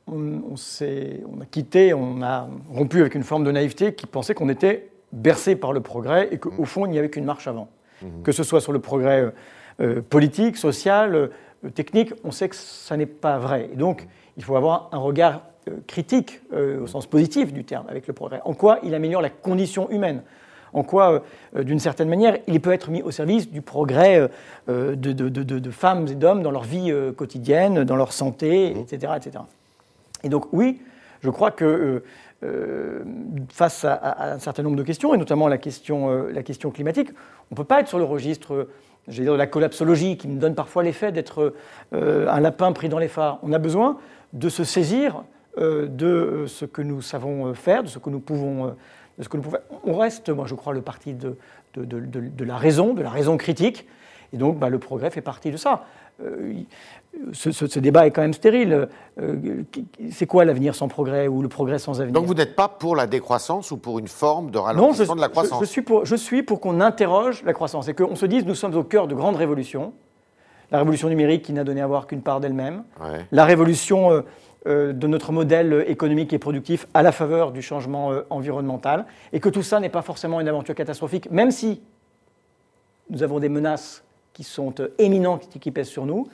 on, 0.06 0.42
on, 0.50 1.40
a 1.40 1.46
quitté, 1.50 1.94
on 1.94 2.22
a 2.22 2.48
rompu 2.70 3.00
avec 3.00 3.14
une 3.14 3.24
forme 3.24 3.44
de 3.44 3.50
naïveté 3.50 3.94
qui 3.94 4.06
pensait 4.06 4.34
qu'on 4.34 4.50
était 4.50 4.90
bercé 5.12 5.56
par 5.56 5.72
le 5.72 5.80
progrès 5.80 6.28
et 6.30 6.38
qu'au 6.38 6.50
mmh. 6.50 6.66
fond, 6.66 6.86
il 6.86 6.90
n'y 6.90 6.98
avait 6.98 7.10
qu'une 7.10 7.24
marche 7.24 7.48
avant. 7.48 7.68
Mmh. 8.02 8.22
Que 8.22 8.32
ce 8.32 8.42
soit 8.42 8.60
sur 8.60 8.72
le 8.72 8.78
progrès 8.78 9.32
politique, 10.08 10.56
social, 10.56 11.30
technique, 11.74 12.12
on 12.22 12.30
sait 12.30 12.48
que 12.48 12.56
ça 12.56 12.96
n'est 12.96 13.06
pas 13.06 13.38
vrai. 13.38 13.70
Et 13.72 13.76
donc, 13.76 14.06
il 14.36 14.44
faut 14.44 14.56
avoir 14.56 14.88
un 14.92 14.98
regard 14.98 15.42
euh, 15.68 15.76
critique, 15.86 16.40
euh, 16.52 16.82
au 16.82 16.86
sens 16.86 17.06
positif 17.06 17.52
du 17.52 17.64
terme, 17.64 17.86
avec 17.88 18.06
le 18.06 18.12
progrès. 18.12 18.40
En 18.44 18.52
quoi 18.52 18.80
il 18.82 18.94
améliore 18.94 19.22
la 19.22 19.30
condition 19.30 19.90
humaine? 19.90 20.22
En 20.74 20.82
quoi, 20.82 21.22
euh, 21.56 21.62
d'une 21.62 21.78
certaine 21.78 22.08
manière, 22.08 22.36
il 22.48 22.60
peut 22.60 22.72
être 22.72 22.90
mis 22.90 23.00
au 23.02 23.10
service 23.10 23.50
du 23.50 23.62
progrès 23.62 24.28
de, 24.68 25.70
femmes 25.70 26.06
et 26.08 26.14
d'hommes 26.16 26.42
dans 26.42 26.50
leur 26.50 26.64
vie 26.64 26.92
quotidienne, 27.16 27.84
dans 27.84 27.96
leur 27.96 28.12
santé, 28.12 28.70
etc., 28.78 29.12
mmh. 29.12 29.16
etc. 29.16 29.44
Et 30.24 30.28
donc, 30.28 30.52
oui, 30.52 30.80
je 31.22 31.30
crois 31.30 31.50
que 31.50 32.02
face 33.48 33.84
à, 33.84 34.34
un 34.34 34.38
certain 34.38 34.62
nombre 34.62 34.76
de 34.76 34.82
questions, 34.82 35.14
et 35.14 35.18
notamment 35.18 35.48
la 35.48 35.58
question, 35.58 36.26
la 36.28 36.42
question 36.42 36.70
climatique, 36.70 37.10
on 37.50 37.54
ne 37.54 37.56
peut 37.56 37.64
pas 37.64 37.80
être 37.80 37.88
sur 37.88 37.98
le 37.98 38.04
registre 38.04 38.68
dire, 39.08 39.32
de 39.32 39.38
la 39.38 39.46
collapsologie, 39.46 40.16
qui 40.16 40.28
me 40.28 40.38
donne 40.38 40.54
parfois 40.54 40.82
l'effet 40.82 41.12
d'être 41.12 41.54
un 41.92 42.40
lapin 42.40 42.72
pris 42.72 42.88
dans 42.88 42.98
les 42.98 43.08
phares. 43.08 43.38
On 43.42 43.52
a 43.52 43.58
besoin 43.58 43.98
de 44.32 44.48
se 44.48 44.64
saisir 44.64 45.24
euh, 45.58 45.86
de 45.86 46.06
euh, 46.06 46.46
ce 46.48 46.64
que 46.64 46.82
nous 46.82 47.00
savons 47.00 47.46
euh, 47.46 47.54
faire, 47.54 47.84
de 47.84 47.88
ce 47.88 48.00
que 48.00 48.10
nous 48.10 48.18
pouvons, 48.18 48.74
de 49.18 49.22
ce 49.22 49.28
que 49.28 49.36
nous 49.36 49.44
pouvons 49.44 49.58
On 49.84 49.96
reste, 49.96 50.28
moi 50.30 50.46
je 50.48 50.56
crois, 50.56 50.72
le 50.72 50.82
parti 50.82 51.14
de, 51.14 51.36
la 52.44 52.56
raison, 52.56 52.92
de 52.92 53.02
la 53.02 53.10
raison 53.10 53.36
critique, 53.36 53.86
et 54.34 54.36
donc 54.36 54.58
bah, 54.58 54.68
le 54.68 54.78
progrès 54.78 55.10
fait 55.10 55.20
partie 55.20 55.50
de 55.50 55.56
ça. 55.56 55.84
ce, 57.32 57.78
débat 57.78 58.06
est 58.06 58.10
quand 58.10 58.22
même 58.22 58.34
stérile. 58.34 58.88
c'est 60.10 60.26
quoi 60.26 60.44
l'avenir 60.44 60.74
sans 60.74 60.88
progrès 60.88 61.28
ou 61.28 61.40
le 61.40 61.48
progrès 61.48 61.78
sans 61.78 62.00
avenir? 62.00 62.12
Donc 62.12 62.26
vous 62.26 62.34
n'êtes 62.34 62.56
pas 62.56 62.68
pour 62.68 62.96
la 62.96 63.06
décroissance 63.06 63.70
ou 63.70 63.78
pour 63.78 63.98
une 63.98 64.08
forme 64.08 64.50
de 64.50 64.58
ralentissement 64.58 65.16
de 65.16 65.20
la 65.20 65.28
croissance 65.28 65.60
je, 65.60 65.66
suis 65.66 65.82
pour, 65.82 66.04
je 66.04 66.16
suis 66.16 66.42
pour 66.42 66.60
qu'on 66.60 66.80
interroge 66.80 67.42
la 67.44 67.52
croissance 67.52 67.88
et 67.88 67.94
qu'on 67.94 68.16
se 68.16 68.26
dise 68.26 68.44
nous 68.44 68.54
sommes 68.54 68.74
au 68.74 68.84
cœur 68.84 69.08
de 69.08 69.14
grandes 69.14 69.36
révolutions. 69.36 69.92
La 70.70 70.78
révolution 70.78 71.08
numérique 71.08 71.42
qui 71.42 71.52
n'a 71.52 71.62
donné 71.62 71.80
à 71.80 71.86
voir 71.86 72.06
qu'une 72.06 72.22
part 72.22 72.40
d'elle-même. 72.40 72.84
La 73.30 73.44
révolution 73.44 74.24
euh, 74.66 74.94
de 74.94 75.06
notre 75.06 75.30
modèle 75.30 75.84
économique 75.88 76.32
et 76.32 76.38
productif 76.38 76.86
à 76.94 77.02
la 77.02 77.12
faveur 77.12 77.52
du 77.52 77.60
changement 77.60 78.12
euh, 78.12 78.22
environnemental, 78.30 79.04
et 79.34 79.38
que 79.38 79.50
tout 79.50 79.62
ça 79.62 79.78
n'est 79.78 79.90
pas 79.90 80.00
forcément 80.00 80.40
une 80.40 80.48
aventure 80.48 80.74
catastrophique, 80.74 81.30
même 81.30 81.50
si 81.50 81.82
nous 83.10 83.22
avons 83.22 83.40
des 83.40 83.50
menaces 83.50 84.03
qui 84.34 84.42
sont 84.44 84.74
euh, 84.80 84.88
éminentes 84.98 85.48
qui 85.48 85.70
pèsent 85.70 85.88
sur 85.88 86.04
nous, 86.04 86.26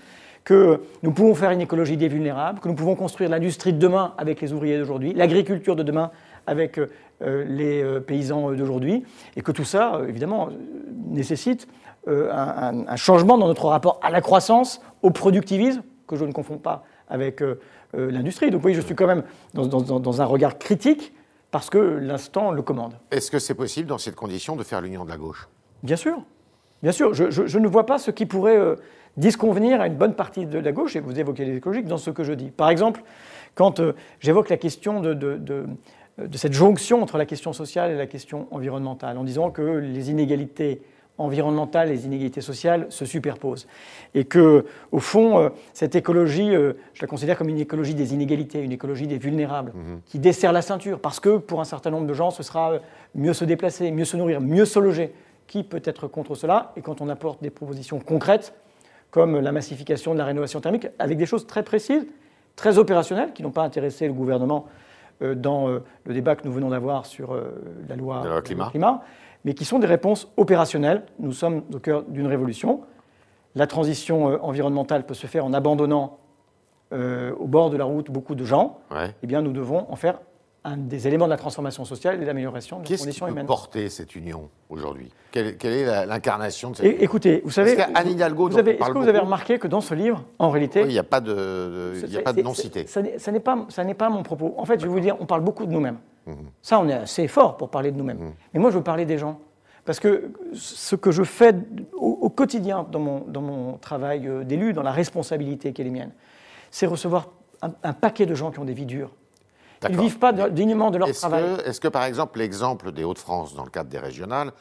que 0.43 0.81
nous 1.03 1.13
pouvons 1.13 1.35
faire 1.35 1.53
une 1.53 1.61
écologie 1.61 1.97
des 1.97 2.09
vulnérables, 2.09 2.59
que 2.59 2.69
nous 2.69 2.75
pouvons 2.75 2.97
construire 2.97 3.31
l'industrie 3.31 3.73
de 3.73 3.79
demain 3.79 4.15
avec 4.19 4.41
les 4.41 4.53
ouvriers 4.53 4.79
d'aujourd'hui, 4.79 5.13
l'agriculture 5.13 5.77
de 5.77 5.83
demain 5.83 6.11
avec 6.47 6.81
les 7.21 7.85
paysans 8.07 8.51
d'aujourd'hui, 8.53 9.05
et 9.37 9.43
que 9.43 9.53
tout 9.53 9.65
ça, 9.65 10.01
évidemment, 10.09 10.49
nécessite 11.11 11.69
un, 12.09 12.87
un, 12.89 12.97
changement 12.97 13.37
dans 13.37 13.47
notre 13.47 13.67
rapport 13.67 14.01
à 14.03 14.11
la 14.11 14.23
croissance, 14.23 14.81
au 15.03 15.11
productivisme, 15.11 15.83
que 16.09 16.17
je 16.17 16.25
ne 16.25 16.33
confonds 16.33 16.57
pas 16.57 16.85
avec 17.11 17.43
euh, 17.95 18.11
l'industrie. 18.11 18.51
Donc 18.51 18.65
oui, 18.65 18.75
je 18.75 18.81
suis 18.81 18.95
quand 18.95 19.07
même 19.07 19.25
dans, 19.55 20.21
un 20.21 20.25
regard 20.25 20.59
critique 20.59 21.13
parce 21.51 21.69
que 21.69 21.79
l'instant 21.79 22.53
le 22.53 22.63
commande. 22.63 22.95
Est-ce 23.11 23.31
que 23.31 23.41
c'est 23.41 23.55
possible 23.55 23.89
dans 23.89 23.99
cette 23.99 24.15
condition 24.15 24.55
de 24.55 24.63
faire 24.63 24.81
l'union 24.81 25.05
de 25.05 25.11
la 25.11 25.17
gauche? 25.17 25.49
Bien 25.83 25.97
sûr. 25.97 26.23
Bien 26.83 26.93
sûr. 26.93 27.15
Je, 27.15 27.59
ne 27.59 27.69
vois 27.69 27.87
pas 27.87 27.99
ce 27.99 28.11
qui 28.11 28.27
pourrait 28.27 28.57
euh, 28.57 28.77
disconvenir 29.17 29.81
à 29.81 29.87
une 29.87 29.97
bonne 29.97 30.15
partie 30.15 30.47
de 30.47 30.59
la 30.59 30.73
gauche, 30.73 30.97
et 30.97 31.01
vous 31.01 31.19
évoquez 31.19 31.45
les 31.45 31.57
écologiques, 31.57 31.87
dans 31.87 31.99
ce 31.99 32.11
que 32.11 32.25
je 32.25 32.33
dis. 32.33 32.51
Par 32.51 32.71
exemple, 32.71 33.03
quand 33.55 33.81
euh, 33.81 33.93
j'évoque 34.21 34.49
la 34.49 34.57
question 34.57 35.01
de, 35.01 35.15
de, 35.15 35.67
cette 36.35 36.53
jonction 36.53 37.03
entre 37.03 37.19
la 37.19 37.27
question 37.27 37.53
sociale 37.53 37.93
et 37.93 37.97
la 37.97 38.07
question 38.07 38.47
environnementale, 38.51 39.19
en 39.19 39.25
disant 39.25 39.51
que 39.51 39.63
les 39.63 40.11
inégalités 40.11 40.83
environnementales 41.19 41.91
et 41.91 41.93
les 41.93 42.07
inégalités 42.07 42.41
sociales 42.41 42.87
se 42.89 43.05
superposent. 43.05 43.67
Et 44.15 44.25
que, 44.25 44.65
au 44.91 45.01
fond, 45.01 45.39
euh, 45.39 45.49
cette 45.75 45.95
écologie, 45.95 46.51
je 46.51 47.01
la 47.03 47.07
considère 47.07 47.37
comme 47.37 47.51
une 47.51 47.59
écologie 47.59 47.95
des 47.95 48.15
inégalités, 48.15 48.63
une 48.63 48.73
écologie 48.73 49.07
des 49.07 49.19
vulnérables, 49.19 49.73
mhm. 49.75 50.01
qui 50.07 50.19
dessert 50.19 50.53
la 50.53 50.63
ceinture, 50.63 50.99
parce 50.99 51.21
que 51.21 51.37
pour 51.37 51.61
un 51.61 51.65
certain 51.65 51.91
nombre 51.91 52.07
de 52.07 52.15
gens, 52.15 52.31
ce 52.31 52.43
sera 52.43 52.79
mieux 53.15 53.35
se 53.35 53.45
déplacer, 53.45 53.91
mieux 53.91 54.07
se 54.07 54.17
nourrir, 54.17 54.41
mieux 54.41 54.65
se 54.65 54.79
loger. 54.79 55.13
Qui 55.51 55.65
peut 55.65 55.83
être 55.85 56.07
contre 56.07 56.37
cela 56.37 56.71
Et 56.77 56.81
quand 56.81 57.01
on 57.01 57.09
apporte 57.09 57.43
des 57.43 57.51
propositions 57.51 57.99
concrètes, 57.99 58.55
comme 59.11 59.41
la 59.41 59.51
massification 59.51 60.13
de 60.13 60.19
la 60.19 60.25
rénovation 60.25 60.61
thermique, 60.61 60.87
avec 61.01 61.19
des 61.19 61.27
choses 61.27 61.45
très 61.45 61.65
précises, 61.65 62.07
très 62.55 62.79
opérationnelles, 62.79 63.33
qui 63.33 63.43
n'ont 63.43 63.51
pas 63.51 63.65
intéressé 63.65 64.07
le 64.07 64.13
gouvernement 64.13 64.67
euh, 65.23 65.35
dans 65.35 65.69
euh, 65.69 65.83
le 66.05 66.15
débat 66.15 66.37
que 66.37 66.47
nous 66.47 66.53
venons 66.53 66.69
d'avoir 66.69 67.05
sur 67.05 67.35
euh, 67.35 67.51
la 67.89 67.97
loi, 67.97 68.43
climat. 68.45 68.71
climat, 68.71 69.03
mais 69.45 69.55
qui 69.55 69.65
sont 69.65 69.81
des 69.81 69.89
réponses 69.89 70.31
opérationnelles. 70.37 71.03
Nous 71.19 71.33
sommes 71.33 71.65
au 71.75 71.81
cœur 71.81 72.05
d'une 72.05 72.29
révolution. 72.29 72.83
La 73.57 73.67
transition 73.67 74.41
environnementale 74.45 75.05
peut 75.05 75.15
se 75.15 75.27
faire 75.27 75.45
en 75.45 75.53
abandonnant 75.53 76.21
au 76.93 77.47
bord 77.49 77.71
de 77.71 77.77
la 77.77 77.85
route 77.85 78.09
beaucoup 78.09 78.37
de 78.37 78.45
gens. 78.45 78.79
Eh 79.21 79.27
bien, 79.27 79.43
nous 79.43 79.53
devons 79.53 79.91
en 79.91 79.97
faire 79.97 80.21
un 80.65 80.77
des 80.77 81.07
éléments 81.09 81.25
de 81.25 81.31
la 81.31 81.37
transformation 81.37 81.85
sociale 81.85 82.17
et 82.17 82.19
de 82.19 82.27
l'amélioration 82.27 82.81
des 82.81 82.97
conditions 82.97 83.27
humaines. 83.27 83.35
Qu'est-ce 83.35 83.35
qui 83.35 83.41
peut 83.41 83.47
porter 83.47 83.89
cette 83.89 84.15
union 84.15 84.51
aujourd'hui? 84.69 85.11
Quelle, 85.33 85.57
est 85.65 86.07
l'incarnation 86.07 86.71
de 86.71 86.77
cette 86.77 86.87
union? 86.87 86.99
Écoutez, 87.01 87.41
vous 87.45 87.51
savez, 87.51 87.79
Hidalgo, 88.07 88.49
vous 88.51 88.59
avez, 88.59 88.73
est-ce 88.73 88.91
que 88.91 88.99
vous 88.99 89.09
avez 89.09 89.19
remarqué 89.19 89.59
que 89.59 89.69
dans 89.69 89.81
ce 89.81 89.95
livre, 89.95 90.23
en 90.39 90.51
réalité, 90.51 90.83
il 90.83 90.89
n'y 90.89 90.99
a 90.99 91.03
pas 91.03 91.21
de, 91.21 91.95
il 92.07 92.17
a 92.17 92.23
pas 92.23 92.33
de 92.33 92.43
non-cité. 92.43 92.87
Ça 92.87 93.03
n'est 93.03 93.41
pas, 93.41 93.67
ça 93.69 93.85
n'est 93.85 93.95
pas 93.95 94.11
mon 94.11 94.23
propos. 94.23 94.55
En 94.59 94.65
fait, 94.67 94.79
je 94.81 94.87
vais 94.87 94.93
vous 94.93 95.01
dire, 95.01 95.17
on 95.21 95.27
parle 95.27 95.43
beaucoup 95.43 95.67
de 95.67 95.73
nous-mêmes. 95.73 95.99
Mhm. 96.27 96.37
Ça, 96.61 96.79
on 96.79 96.89
est 96.89 96.95
assez 96.95 97.27
fort 97.29 97.57
pour 97.57 97.71
parler 97.71 97.91
de 97.91 97.97
nous-mêmes. 97.97 98.19
Mhm. 98.19 98.33
Mais 98.53 98.61
moi, 98.61 98.71
je 98.71 98.77
veux 98.77 98.85
parler 98.85 99.07
des 99.07 99.17
gens. 99.17 99.41
Parce 99.87 99.99
que 99.99 100.31
ce 100.53 100.95
que 100.95 101.11
je 101.11 101.23
fais 101.23 101.55
au, 101.95 102.29
quotidien 102.29 102.87
dans 102.93 102.99
mon, 103.01 103.21
dans 103.27 103.41
mon 103.41 103.79
travail 103.79 104.29
euh, 104.29 104.45
d'élu, 104.45 104.75
dans 104.75 104.83
la 104.83 104.93
responsabilité 104.93 105.73
qui 105.73 105.81
est 105.81 105.85
les 105.85 105.91
mienne, 105.91 106.13
c'est 106.71 106.87
recevoir 106.87 107.29
un 107.83 107.93
paquet 107.93 108.27
de 108.27 108.35
gens 108.35 108.51
qui 108.51 108.59
ont 108.59 108.65
des 108.65 108.73
vies 108.73 108.87
dures 108.87 109.11
ils 109.89 109.97
ne 109.97 110.03
vivent 110.03 110.19
pas 110.19 110.33
dignement 110.51 110.91
de 110.91 110.99
leur 110.99 111.11
travail. 111.13 111.45
Est-ce 111.65 111.81
que, 111.81 111.89
par 111.89 112.05
exemple, 112.05 112.39
l'exemple 112.39 112.93
des 112.93 113.05
Hauts-de-France 113.05 113.55
dans 113.55 113.65
le 113.65 113.71
cadre 113.71 113.89
des 113.89 113.99
régionales, 113.99 114.53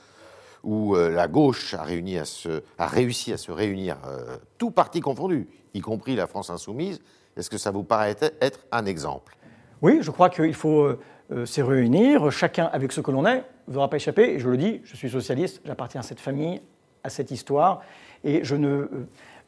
où 0.64 0.96
euh, 0.96 1.10
la 1.10 1.28
gauche 1.28 1.74
a, 1.74 1.84
réuni 1.84 2.18
à 2.18 2.26
se, 2.26 2.64
a, 2.78 2.88
réussi 2.88 3.34
à 3.34 3.38
se 3.38 3.52
réunir, 3.52 3.98
euh, 4.08 4.38
tout 4.58 4.72
parti 4.72 5.02
confondu, 5.02 5.48
y 5.74 5.82
compris 5.82 6.16
la 6.16 6.28
France 6.28 6.50
insoumise, 6.50 7.00
est-ce 7.38 7.50
que 7.50 7.58
ça 7.58 7.72
vous 7.72 7.84
paraît 7.84 8.16
être 8.42 8.60
un 8.72 8.86
exemple? 8.86 9.36
Oui, 9.82 10.00
je 10.02 10.12
crois 10.12 10.30
qu'il 10.30 10.54
faut 10.54 10.84
euh, 11.32 11.46
se 11.46 11.62
réunir, 11.62 12.32
chacun 12.32 12.66
avec 12.66 12.92
ce 12.92 13.02
que 13.02 13.12
l'on 13.12 13.26
est. 13.26 13.44
Vous 13.68 13.76
n'aurez 13.76 13.90
pas 13.90 13.98
échappé, 13.98 14.34
et 14.34 14.40
je 14.40 14.50
le 14.50 14.58
dis, 14.58 14.82
je 14.84 14.96
suis 14.96 15.10
socialiste, 15.10 15.62
j'appartiens 15.64 16.02
à 16.02 16.04
cette 16.04 16.20
famille, 16.20 16.62
à 17.04 17.10
cette 17.10 17.32
histoire, 17.32 17.82
et 18.24 18.44
je 18.44 18.56
ne 18.56 18.90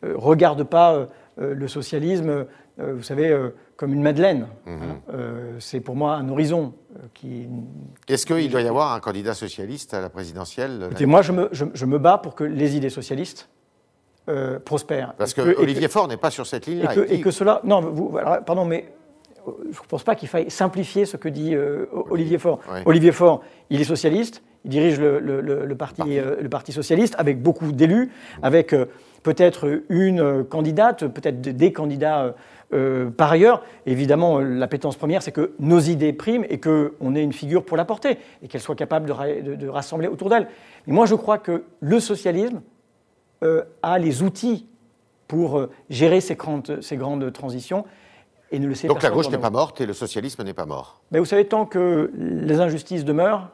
regarde 0.04 0.64
pas 0.64 1.08
le 1.38 1.68
socialisme, 1.68 2.46
vous 2.78 3.04
savez, 3.04 3.52
comme 3.82 3.94
une 3.96 4.04
Madeleine. 4.04 4.46
Mhm. 4.68 4.76
Euh, 5.12 5.56
c'est 5.58 5.80
pour 5.80 5.96
moi 5.96 6.14
un 6.14 6.30
horizon 6.30 6.74
euh, 6.96 7.00
qui. 7.16 7.48
Est-ce 8.08 8.28
qu'il 8.28 8.52
doit 8.52 8.62
y 8.62 8.68
avoir 8.68 8.94
un 8.94 9.00
candidat 9.00 9.34
socialiste 9.34 9.96
à 9.96 10.02
la 10.02 10.10
présidentielle 10.10 10.84
Écoutez, 10.86 11.08
Moi, 11.08 11.24
je 11.24 11.32
me, 11.32 11.50
je, 11.52 11.86
me, 11.88 11.98
bats 11.98 12.20
pour 12.20 12.36
que 12.36 12.44
les 12.44 12.78
idées 12.78 12.92
socialistes 12.92 13.50
euh, 14.30 14.60
prospèrent. 14.60 15.16
Parce 15.18 15.34
que, 15.34 15.42
Olivier 15.58 15.88
Faure 15.88 16.08
n'est 16.08 16.18
pas 16.18 16.30
sur 16.30 16.46
cette 16.46 16.68
ligne-là. 16.68 16.94
Et, 17.10 17.22
que 17.22 17.32
cela. 17.32 17.62
Non, 17.64 17.82
vous, 17.82 18.16
pardon, 18.46 18.66
mais 18.66 18.94
je 19.48 19.80
ne 19.82 19.88
pense 19.90 20.04
pas 20.04 20.14
qu'il 20.14 20.30
faille 20.30 20.52
simplifier 20.52 21.08
ce 21.08 21.18
que 21.18 21.28
dit 21.28 21.56
Olivier 22.12 22.38
Faure. 22.38 22.60
Olivier 22.86 23.12
Faure, 23.12 23.42
il 23.72 23.82
est 23.82 23.86
socialiste, 23.86 24.44
il 24.64 24.70
dirige 24.70 25.00
le, 25.00 25.20
le, 25.20 25.76
parti, 25.76 26.04
le 26.20 26.50
parti, 26.50 26.72
socialiste 26.72 27.16
avec 27.18 27.42
beaucoup 27.42 27.72
d'élus, 27.72 28.12
avec 28.44 28.76
peut-être 29.24 29.84
une 29.90 30.44
candidate, 30.44 31.08
peut-être 31.08 31.42
des 31.42 31.72
candidats 31.74 32.34
euh, 32.74 33.10
par 33.10 33.32
ailleurs, 33.32 33.64
évidemment, 33.86 34.40
la 34.40 34.68
pétence 34.68 34.96
première, 34.96 35.22
c'est 35.22 35.32
que 35.32 35.54
nos 35.60 35.80
idées 35.80 36.14
priment 36.14 36.46
et 36.50 36.60
qu'on 36.60 37.16
ait 37.16 37.24
une 37.24 37.34
figure 37.34 37.66
pour 37.66 37.76
la 37.76 37.86
porter 37.86 38.18
et 38.42 38.48
qu'elle 38.48 38.62
soit 38.62 38.76
capable 38.76 39.08
de, 39.08 39.68
rassembler 39.68 40.08
autour 40.08 40.30
d'elle. 40.30 40.48
Mais 40.88 40.94
moi, 40.94 41.06
je 41.06 41.16
crois 41.16 41.38
que 41.38 41.64
le 41.82 42.00
socialisme 42.00 42.62
euh, 43.44 43.64
a 43.82 44.00
les 44.00 44.24
outils 44.24 44.68
pour 45.28 45.58
euh, 45.58 45.70
gérer 45.90 46.22
ces 46.22 46.36
grandes, 46.36 46.80
ces 46.82 46.96
grandes 46.96 47.32
transitions 47.34 47.86
et 48.52 48.60
ne 48.60 48.68
le 48.68 48.76
sait 48.76 48.88
Donc 48.88 49.04
la 49.04 49.10
gauche 49.10 49.30
n'est 49.30 49.38
pas 49.38 49.50
morte 49.50 49.82
et 49.82 49.86
le 49.86 49.94
socialisme 49.94 50.44
n'est 50.44 50.54
pas 50.54 50.66
mort. 50.66 51.02
Mais 51.12 51.20
vous 51.20 51.26
savez, 51.26 51.46
tant 51.46 51.66
que 51.66 52.12
les 52.16 52.60
injustices 52.60 53.06
demeurent, 53.06 53.50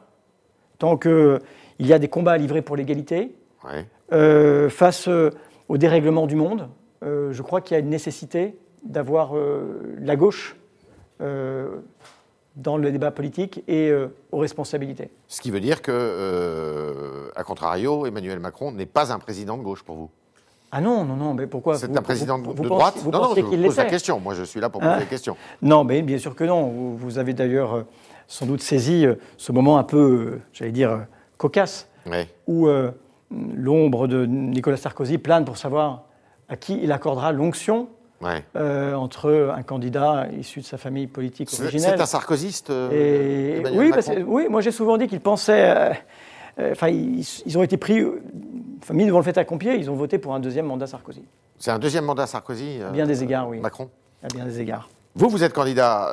tant 0.78 0.96
qu'il 0.96 1.40
y 1.80 1.92
a 1.92 1.98
des 1.98 2.08
combats 2.08 2.32
à 2.32 2.36
livrer 2.36 2.62
pour 2.62 2.76
l'égalité, 2.76 3.34
face 4.10 5.08
au 5.68 5.78
dérèglement 5.78 6.26
du 6.26 6.36
monde, 6.36 6.68
je 7.02 7.42
crois 7.42 7.60
qu'il 7.60 7.74
y 7.74 7.76
a 7.76 7.80
une 7.80 7.90
nécessité 7.90 8.56
d'avoir 8.82 9.36
euh, 9.36 9.96
la 10.00 10.16
gauche 10.16 10.56
euh, 11.20 11.78
dans 12.56 12.76
le 12.76 12.90
débat 12.90 13.10
politique 13.10 13.62
et 13.68 13.90
euh, 13.90 14.08
aux 14.32 14.38
responsabilités. 14.38 15.10
Ce 15.28 15.40
qui 15.40 15.50
veut 15.50 15.60
dire 15.60 15.82
que, 15.82 17.30
à 17.36 17.44
contrario, 17.44 18.06
Emmanuel 18.06 18.40
Macron 18.40 18.72
n'est 18.72 18.86
pas 18.86 19.12
un 19.12 19.18
président 19.18 19.56
de 19.56 19.62
gauche 19.62 19.82
pour 19.82 19.96
vous 19.96 20.10
ah 20.70 20.82
non, 20.82 21.02
non, 21.02 21.16
non, 21.16 21.32
mais 21.32 21.46
pourquoi 21.46 21.78
C'est 21.78 21.96
un 21.96 22.02
président 22.02 22.38
de 22.38 22.52
droite 22.52 22.96
vous 22.98 23.10
Non, 23.10 23.22
non, 23.22 23.34
je 23.34 23.40
pose 23.40 23.76
la 23.78 23.86
question. 23.86 24.20
Moi, 24.20 24.34
je 24.34 24.42
suis 24.42 24.60
là 24.60 24.68
pour 24.68 24.82
poser 24.82 24.92
hein 24.92 24.98
la 24.98 25.06
question. 25.06 25.34
Non, 25.62 25.82
mais 25.82 26.02
bien 26.02 26.18
sûr 26.18 26.34
que 26.34 26.44
non. 26.44 26.94
Vous, 26.94 27.16
avez 27.16 27.32
d'ailleurs 27.32 27.86
sans 28.26 28.44
doute 28.44 28.60
saisi 28.60 29.06
ce 29.38 29.50
moment 29.50 29.78
un 29.78 29.82
peu, 29.82 30.40
j'allais 30.52 30.72
dire, 30.72 31.06
cocasse, 31.38 31.88
où 32.46 32.68
l'ombre 33.30 34.06
de 34.06 34.26
Nicolas 34.26 34.76
Sarkozy 34.76 35.18
plane 35.18 35.44
pour 35.44 35.56
savoir 35.56 36.04
à 36.48 36.56
qui 36.56 36.78
il 36.82 36.92
accordera 36.92 37.32
l'onction 37.32 37.88
euh, 38.56 38.94
entre 38.94 39.52
un 39.56 39.62
candidat 39.62 40.26
issu 40.36 40.60
de 40.60 40.64
sa 40.64 40.76
famille 40.76 41.06
politique 41.06 41.48
originelle. 41.60 41.94
C'est 41.96 42.02
un 42.02 42.06
sarkozyste 42.06 42.70
euh, 42.70 43.62
oui, 43.72 43.92
oui, 44.26 44.46
moi 44.50 44.60
j'ai 44.60 44.72
souvent 44.72 44.96
dit 44.96 45.06
qu'ils 45.06 45.20
pensaient. 45.20 45.94
Euh, 46.58 46.72
enfin, 46.72 46.88
ils, 46.88 47.56
ont 47.56 47.62
été 47.62 47.76
pris, 47.76 48.02
mis 48.92 49.06
devant 49.06 49.18
le 49.18 49.24
fait 49.24 49.38
accompli, 49.38 49.76
ils 49.78 49.88
ont 49.88 49.94
voté 49.94 50.18
pour 50.18 50.34
un 50.34 50.40
deuxième 50.40 50.66
mandat 50.66 50.88
Sarkozy. 50.88 51.22
C'est 51.58 51.70
un 51.70 51.78
deuxième 51.78 52.04
mandat 52.04 52.26
Sarkozy 52.26 52.80
À 52.82 52.90
bien 52.90 53.06
des 53.06 53.22
égards, 53.22 53.48
oui. 53.48 53.60
Macron 53.60 53.88
À 54.24 54.26
bien 54.26 54.44
des 54.44 54.60
égards. 54.60 54.88
Vous, 55.18 55.28
vous 55.28 55.44
êtes 55.44 55.52
candidat 55.52 56.12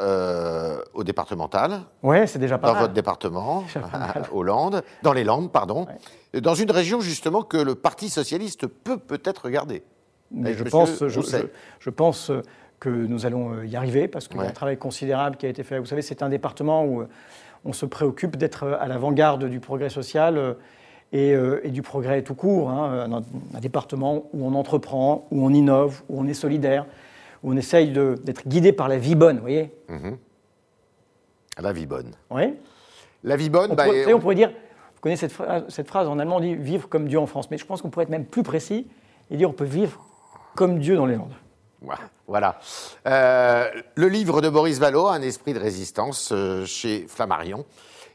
au 0.94 1.04
départemental. 1.04 1.82
Oui, 2.04 2.28
c'est 2.28 2.40
déjà 2.40 2.58
pas 2.58 2.74
Dans 2.74 2.80
votre 2.80 2.94
département, 2.94 3.64
à 3.94 4.16
Hollande, 4.34 4.84
dans 5.04 5.14
les 5.14 5.24
Landes, 5.24 5.52
pardon. 5.52 5.86
Dans 6.34 6.56
une 6.56 6.72
région, 6.72 7.00
justement, 7.00 7.44
que 7.44 7.58
le 7.58 7.76
Parti 7.76 8.10
Socialiste 8.10 8.68
peut 8.68 8.98
peut-être 8.98 9.46
regarder. 9.46 9.84
Mais 10.32 10.54
je 10.54 10.64
pense, 10.64 11.08
je, 11.08 11.90
pense 11.90 12.32
que 12.80 12.90
nous 12.90 13.26
allons 13.26 13.54
euh, 13.54 13.66
y 13.66 13.76
arriver 13.76 14.08
parce 14.08 14.28
qu'il 14.28 14.40
y 14.40 14.44
a 14.44 14.48
un 14.48 14.52
travail 14.52 14.78
considérable 14.78 15.38
qui 15.38 15.46
a 15.46 15.50
été 15.50 15.64
fait. 15.64 15.80
Vous 15.80 15.86
savez, 15.86 16.02
c'est 16.02 16.24
un 16.24 16.30
département 16.30 16.84
où 16.84 17.02
euh, 17.02 17.08
on 17.64 17.74
se 17.74 17.86
préoccupe 17.86 18.36
d'être 18.36 18.64
euh, 18.64 18.78
à 18.80 18.88
l'avant-garde 18.88 19.46
du 19.46 19.60
progrès 19.60 19.90
social 19.90 20.56
et, 21.14 21.38
du 21.66 21.82
progrès 21.82 22.24
tout 22.24 22.36
court. 22.36 22.70
Hein. 22.70 23.24
Un, 23.54 23.60
département 23.60 24.26
où 24.34 24.46
on 24.46 24.54
entreprend, 24.54 25.28
où 25.32 25.46
on 25.46 25.54
innove, 25.54 26.02
où 26.10 26.20
on 26.20 26.28
est 26.28 26.34
solidaire, 26.34 26.86
on 27.44 27.56
essaye 27.58 27.92
d'être 27.92 28.48
guidé 28.48 28.72
par 28.72 28.88
la 28.88 28.98
vie 28.98 29.16
bonne, 29.16 29.38
vous 29.38 29.42
voyez 29.42 29.72
mhm. 29.90 30.18
La 31.58 31.72
vie 31.72 31.86
bonne. 31.86 32.12
Oui. 32.32 32.54
La 33.24 33.38
vie 33.38 33.50
bonne, 33.50 33.72
on, 33.72 33.76
bah, 33.76 33.86
pourrait, 33.86 34.14
on... 34.14 34.20
pourrait 34.20 34.36
dire, 34.36 34.50
vous 34.50 35.02
connaissez 35.02 35.28
cette 35.28 35.32
phrase, 35.32 35.64
cette 35.70 35.88
phrase 35.88 36.08
en 36.08 36.20
allemand, 36.20 36.38
on 36.38 36.42
dit 36.42 36.56
vivre 36.56 36.90
comme 36.90 37.08
Dieu 37.08 37.20
en 37.20 37.28
France, 37.28 37.50
mais 37.50 37.58
je 37.58 37.66
pense 37.66 37.82
qu'on 37.82 37.90
pourrait 37.90 38.04
être 38.04 38.10
même 38.10 38.26
plus 38.26 38.44
précis 38.44 38.88
et 39.32 39.38
dire 39.38 39.50
on 39.50 39.54
peut 39.54 39.64
vivre 39.64 40.04
comme 40.56 40.80
Dieu 40.80 40.96
dans 40.96 41.06
les 41.06 41.16
Landes. 41.16 41.34
Voilà. 42.28 42.60
Euh, 43.06 43.70
le 43.96 44.08
livre 44.08 44.42
de 44.42 44.50
Boris 44.50 44.80
Vallot, 44.80 45.08
Un 45.08 45.22
esprit 45.22 45.54
de 45.54 45.60
résistance, 45.60 46.32
euh, 46.32 46.66
chez 46.66 47.06
Flammarion. 47.08 47.66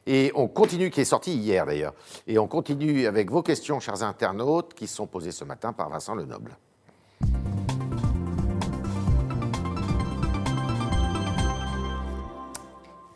Et 0.07 0.33
on 0.35 0.49
continue, 0.49 0.91
qui 0.91 1.03
est 1.03 1.05
sorti 1.05 1.35
hier 1.35 1.67
d'ailleurs. 1.67 1.95
Et 2.27 2.39
on 2.39 2.49
continue 2.49 3.07
avec 3.07 3.31
vos 3.31 3.43
questions, 3.43 3.79
chers 3.81 4.03
internautes, 4.03 4.75
qui 4.75 4.87
sont 4.87 5.07
posées 5.07 5.31
ce 5.31 5.45
matin 5.45 5.73
par 5.73 5.89
Vincent 5.91 6.15
Lenoble. 6.15 6.57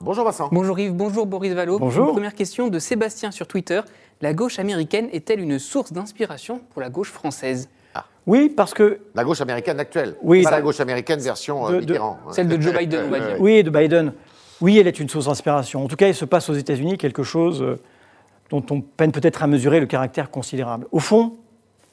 Bonjour 0.04 0.26
Vincent. 0.26 0.50
Bonjour 0.52 0.78
Yves, 0.78 0.92
bonjour 0.92 1.24
Boris 1.24 1.54
Vallot. 1.54 1.78
Bonjour. 1.78 2.12
première 2.12 2.34
question 2.34 2.68
de 2.68 2.78
Sébastien 2.78 3.30
sur 3.30 3.46
Twitter. 3.46 3.80
La 4.20 4.34
gauche 4.34 4.58
américaine 4.58 5.08
est-elle 5.12 5.40
une 5.40 5.58
source 5.58 5.94
d'inspiration 5.94 6.60
pour 6.70 6.82
la 6.82 6.90
gauche 6.90 7.10
française? 7.10 7.70
Oui, 8.26 8.50
parce 8.54 8.74
que. 8.74 9.00
La 9.14 9.24
gauche 9.24 9.40
américaine 9.40 9.80
actuelle. 9.80 10.16
Oui. 10.22 10.42
Pas 10.42 10.50
la 10.50 10.60
gauche 10.60 10.78
américaine 10.80 11.20
version 11.20 11.66
euh, 11.66 11.80
Mitterrand. 11.80 12.18
Hein. 12.26 12.32
Celle 12.32 12.48
de 12.48 12.60
Joe 12.60 12.76
Biden, 12.76 13.04
on 13.06 13.10
va 13.10 13.18
dire. 13.18 13.36
Oui, 13.40 13.62
de 13.62 13.70
Biden. 13.70 14.12
Oui, 14.60 14.78
elle 14.78 14.88
est 14.88 15.00
une 15.00 15.08
source 15.08 15.24
d'inspiration. 15.24 15.82
En 15.82 15.88
tout 15.88 15.96
cas, 15.96 16.08
il 16.08 16.14
se 16.14 16.26
passe 16.26 16.50
aux 16.50 16.54
États-Unis 16.54 16.98
quelque 16.98 17.22
chose 17.22 17.62
euh, 17.62 17.80
dont 18.50 18.64
on 18.70 18.82
peine 18.82 19.10
peut-être 19.10 19.42
à 19.42 19.46
mesurer 19.46 19.80
le 19.80 19.86
caractère 19.86 20.30
considérable. 20.30 20.86
Au 20.92 20.98
fond. 20.98 21.32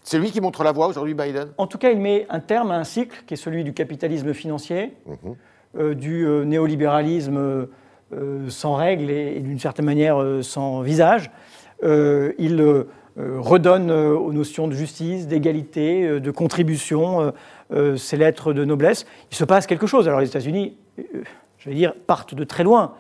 C'est 0.04 0.20
lui 0.20 0.32
qui 0.32 0.42
montre 0.42 0.66
la 0.66 0.74
voie 0.74 0.88
aujourd'hui, 0.88 1.14
Biden? 1.14 1.54
En 1.58 1.68
tout 1.68 1.78
cas, 1.78 1.92
il 1.92 2.00
met 2.00 2.28
un 2.30 2.42
terme 2.42 2.72
à 2.72 2.76
un 2.76 2.84
cycle 2.84 3.24
qui 3.26 3.36
est 3.36 3.38
celui 3.38 3.64
du 3.64 3.72
capitalisme 3.72 4.34
financier, 4.34 4.98
mhm. 5.06 5.36
euh, 5.78 5.96
du 5.96 6.26
néolibéralisme 6.46 7.68
sans 8.48 8.76
règles 8.76 9.10
et, 9.10 9.40
d'une 9.40 9.60
certaine 9.60 9.86
manière 9.86 10.24
sans 10.42 10.82
visage. 10.82 11.32
il 11.84 12.86
redonne 13.18 13.92
aux 13.92 14.34
notions 14.34 14.68
de 14.68 14.74
justice, 14.74 15.28
d'égalité, 15.28 16.20
de 16.20 16.32
contribution 16.32 17.34
ces 17.98 18.18
lettres 18.18 18.54
de 18.54 18.66
noblesse. 18.66 19.06
Il 19.32 19.38
se 19.38 19.46
passe 19.46 19.68
quelque 19.68 19.88
chose. 19.88 20.08
Alors 20.08 20.20
les 20.20 20.28
États-Unis, 20.28 20.78
j'allais 21.60 21.76
dire, 21.76 21.94
partent 22.08 22.36
de 22.36 22.44
très 22.44 22.64
loin. 22.64 22.94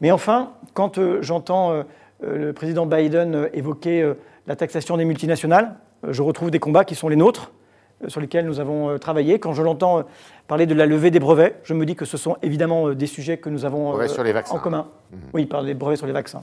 Mais 0.00 0.10
enfin, 0.10 0.52
quand 0.74 0.98
j'entends 1.20 1.84
le 2.22 2.52
président 2.52 2.86
Biden 2.86 3.48
évoquer 3.52 4.12
la 4.46 4.56
taxation 4.56 4.96
des 4.96 5.04
multinationales, 5.04 5.76
je 6.08 6.22
retrouve 6.22 6.50
des 6.50 6.58
combats 6.58 6.84
qui 6.84 6.94
sont 6.94 7.08
les 7.08 7.16
nôtres, 7.16 7.52
sur 8.08 8.20
lesquels 8.20 8.46
nous 8.46 8.60
avons 8.60 8.98
travaillé. 8.98 9.38
Quand 9.38 9.52
je 9.52 9.62
l'entends 9.62 10.04
parler 10.48 10.66
de 10.66 10.74
la 10.74 10.86
levée 10.86 11.10
des 11.10 11.20
brevets, 11.20 11.60
je 11.64 11.74
me 11.74 11.84
dis 11.84 11.96
que 11.96 12.04
ce 12.04 12.16
sont 12.16 12.36
évidemment 12.42 12.90
des 12.90 13.06
sujets 13.06 13.38
que 13.38 13.48
nous 13.48 13.64
avons 13.64 13.92
en 13.92 14.58
commun. 14.58 14.88
Mhm. 15.12 15.18
Oui, 15.34 15.46
par 15.46 15.62
les 15.62 15.74
brevets 15.74 15.96
sur 15.96 16.06
les 16.06 16.12
vaccins. 16.12 16.42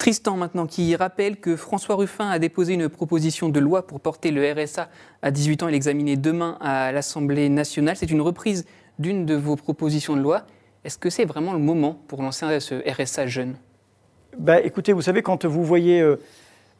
Tristan 0.00 0.38
maintenant 0.38 0.66
qui 0.66 0.96
rappelle 0.96 1.36
que 1.36 1.56
François 1.56 1.94
Ruffin 1.94 2.30
a 2.30 2.38
déposé 2.38 2.72
une 2.72 2.88
proposition 2.88 3.50
de 3.50 3.60
loi 3.60 3.86
pour 3.86 4.00
porter 4.00 4.30
le 4.30 4.50
RSA 4.50 4.88
à 5.20 5.30
18 5.30 5.62
ans 5.62 5.68
et 5.68 5.72
l'examiner 5.72 6.16
demain 6.16 6.56
à 6.62 6.90
l'Assemblée 6.90 7.50
nationale. 7.50 7.96
C'est 7.96 8.10
une 8.10 8.22
reprise 8.22 8.64
d'une 8.98 9.26
de 9.26 9.34
vos 9.34 9.56
propositions 9.56 10.16
de 10.16 10.22
loi. 10.22 10.44
Est-ce 10.84 10.96
que 10.96 11.10
c'est 11.10 11.26
vraiment 11.26 11.52
le 11.52 11.58
moment 11.58 12.00
pour 12.08 12.22
lancer 12.22 12.60
ce 12.60 12.76
RSA 12.90 13.26
jeune? 13.26 13.56
Bah, 14.38 14.58
Écoutez, 14.62 14.94
vous 14.94 15.02
savez, 15.02 15.20
quand 15.20 15.44
vous 15.44 15.64
voyez 15.64 16.00
euh, 16.00 16.16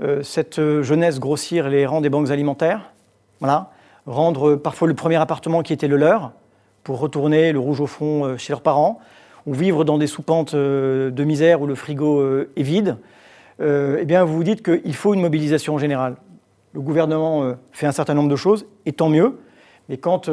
euh, 0.00 0.22
cette 0.22 0.58
jeunesse 0.80 1.20
grossir 1.20 1.68
les 1.68 1.84
rangs 1.84 2.00
des 2.00 2.08
banques 2.08 2.30
alimentaires, 2.30 2.90
voilà, 3.38 3.70
rendre 4.10 4.56
parfois 4.56 4.88
le 4.88 4.94
premier 4.94 5.16
appartement 5.16 5.62
qui 5.62 5.72
était 5.72 5.88
le 5.88 5.96
leur 5.96 6.32
pour 6.84 6.98
retourner 6.98 7.52
le 7.52 7.58
rouge 7.58 7.80
au 7.80 7.86
front 7.86 8.24
euh, 8.24 8.36
chez 8.36 8.52
leurs 8.52 8.62
parents, 8.62 8.98
ou 9.46 9.54
vivre 9.54 9.84
dans 9.84 9.98
des 9.98 10.06
soupentes 10.06 10.54
euh, 10.54 11.10
de 11.10 11.24
misère 11.24 11.60
où 11.62 11.66
le 11.66 11.74
frigo 11.74 12.20
euh, 12.20 12.50
est 12.56 12.62
vide, 12.62 12.96
eh 13.62 14.06
bien 14.06 14.24
vous 14.24 14.34
vous 14.36 14.44
dites 14.44 14.62
qu'il 14.62 14.94
faut 14.94 15.12
une 15.12 15.20
mobilisation 15.20 15.76
générale. 15.76 16.16
Le 16.72 16.80
gouvernement 16.80 17.56
fait 17.72 17.86
un 17.86 17.92
certain 17.92 18.14
nombre 18.14 18.30
de 18.30 18.36
choses, 18.36 18.64
et 18.86 18.92
tant 18.92 19.10
mieux, 19.10 19.38
mais 19.90 19.98
quand, 19.98 20.30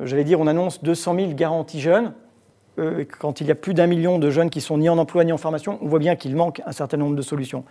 j'allais 0.00 0.24
dire, 0.24 0.40
on 0.40 0.48
annonce 0.48 0.82
200 0.82 1.14
000 1.14 1.32
garanties 1.34 1.80
jeunes, 1.80 2.14
quand 3.20 3.40
il 3.40 3.46
y 3.46 3.52
a 3.52 3.54
plus 3.54 3.74
d'un 3.74 3.86
million 3.86 4.18
de 4.18 4.28
jeunes 4.28 4.50
qui 4.50 4.60
sont 4.60 4.78
ni 4.78 4.88
en 4.88 4.98
emploi 4.98 5.22
ni 5.22 5.30
en 5.30 5.36
formation, 5.36 5.78
on 5.82 5.86
voit 5.86 6.00
bien 6.00 6.16
qu'il 6.16 6.34
manque 6.34 6.62
un 6.66 6.72
certain 6.72 6.96
nombre 6.96 7.14
de 7.14 7.22
solutions. 7.22 7.62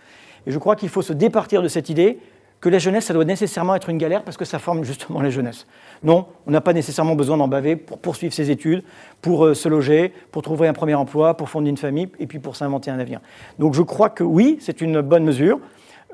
Et 0.46 0.52
je 0.52 0.58
crois 0.58 0.74
qu'il 0.74 0.88
faut 0.88 1.02
se 1.02 1.12
départir 1.12 1.60
de 1.60 1.68
cette 1.68 1.90
idée 1.90 2.18
que 2.64 2.70
la 2.70 2.78
jeunesse, 2.78 3.04
ça 3.04 3.12
doit 3.12 3.26
nécessairement 3.26 3.74
être 3.74 3.90
une 3.90 3.98
galère 3.98 4.22
parce 4.24 4.38
que 4.38 4.46
ça 4.46 4.58
forme 4.58 4.84
justement 4.84 5.20
la 5.20 5.28
jeunesse. 5.28 5.66
Non, 6.02 6.24
on 6.46 6.50
n'a 6.50 6.62
pas 6.62 6.72
nécessairement 6.72 7.14
besoin 7.14 7.36
d'en 7.36 7.46
baver 7.46 7.76
pour 7.76 7.98
poursuivre 7.98 8.32
ses 8.32 8.50
études, 8.50 8.82
pour 9.20 9.44
euh, 9.44 9.52
se 9.52 9.68
loger, 9.68 10.14
pour 10.32 10.40
trouver 10.40 10.66
un 10.66 10.72
premier 10.72 10.94
emploi, 10.94 11.36
pour 11.36 11.50
fonder 11.50 11.68
une 11.68 11.76
famille 11.76 12.08
et 12.18 12.26
puis 12.26 12.38
pour 12.38 12.56
s'inventer 12.56 12.90
un 12.90 12.98
avenir. 12.98 13.20
Donc 13.58 13.74
je 13.74 13.82
crois 13.82 14.08
que 14.08 14.24
oui, 14.24 14.56
c'est 14.62 14.80
une 14.80 15.02
bonne 15.02 15.24
mesure. 15.24 15.60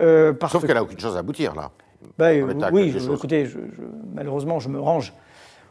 Euh, 0.01 0.33
Sauf 0.49 0.67
qu'elle 0.67 0.75
n'a 0.75 0.83
aucune 0.83 0.99
chose 0.99 1.15
à 1.15 1.21
aboutir 1.21 1.55
là. 1.55 1.71
Bah, 2.19 2.31
oui, 2.73 2.93
écoutez, 3.15 3.47
malheureusement, 4.13 4.59
je 4.59 4.71
me 4.71 4.81
range 4.81 5.13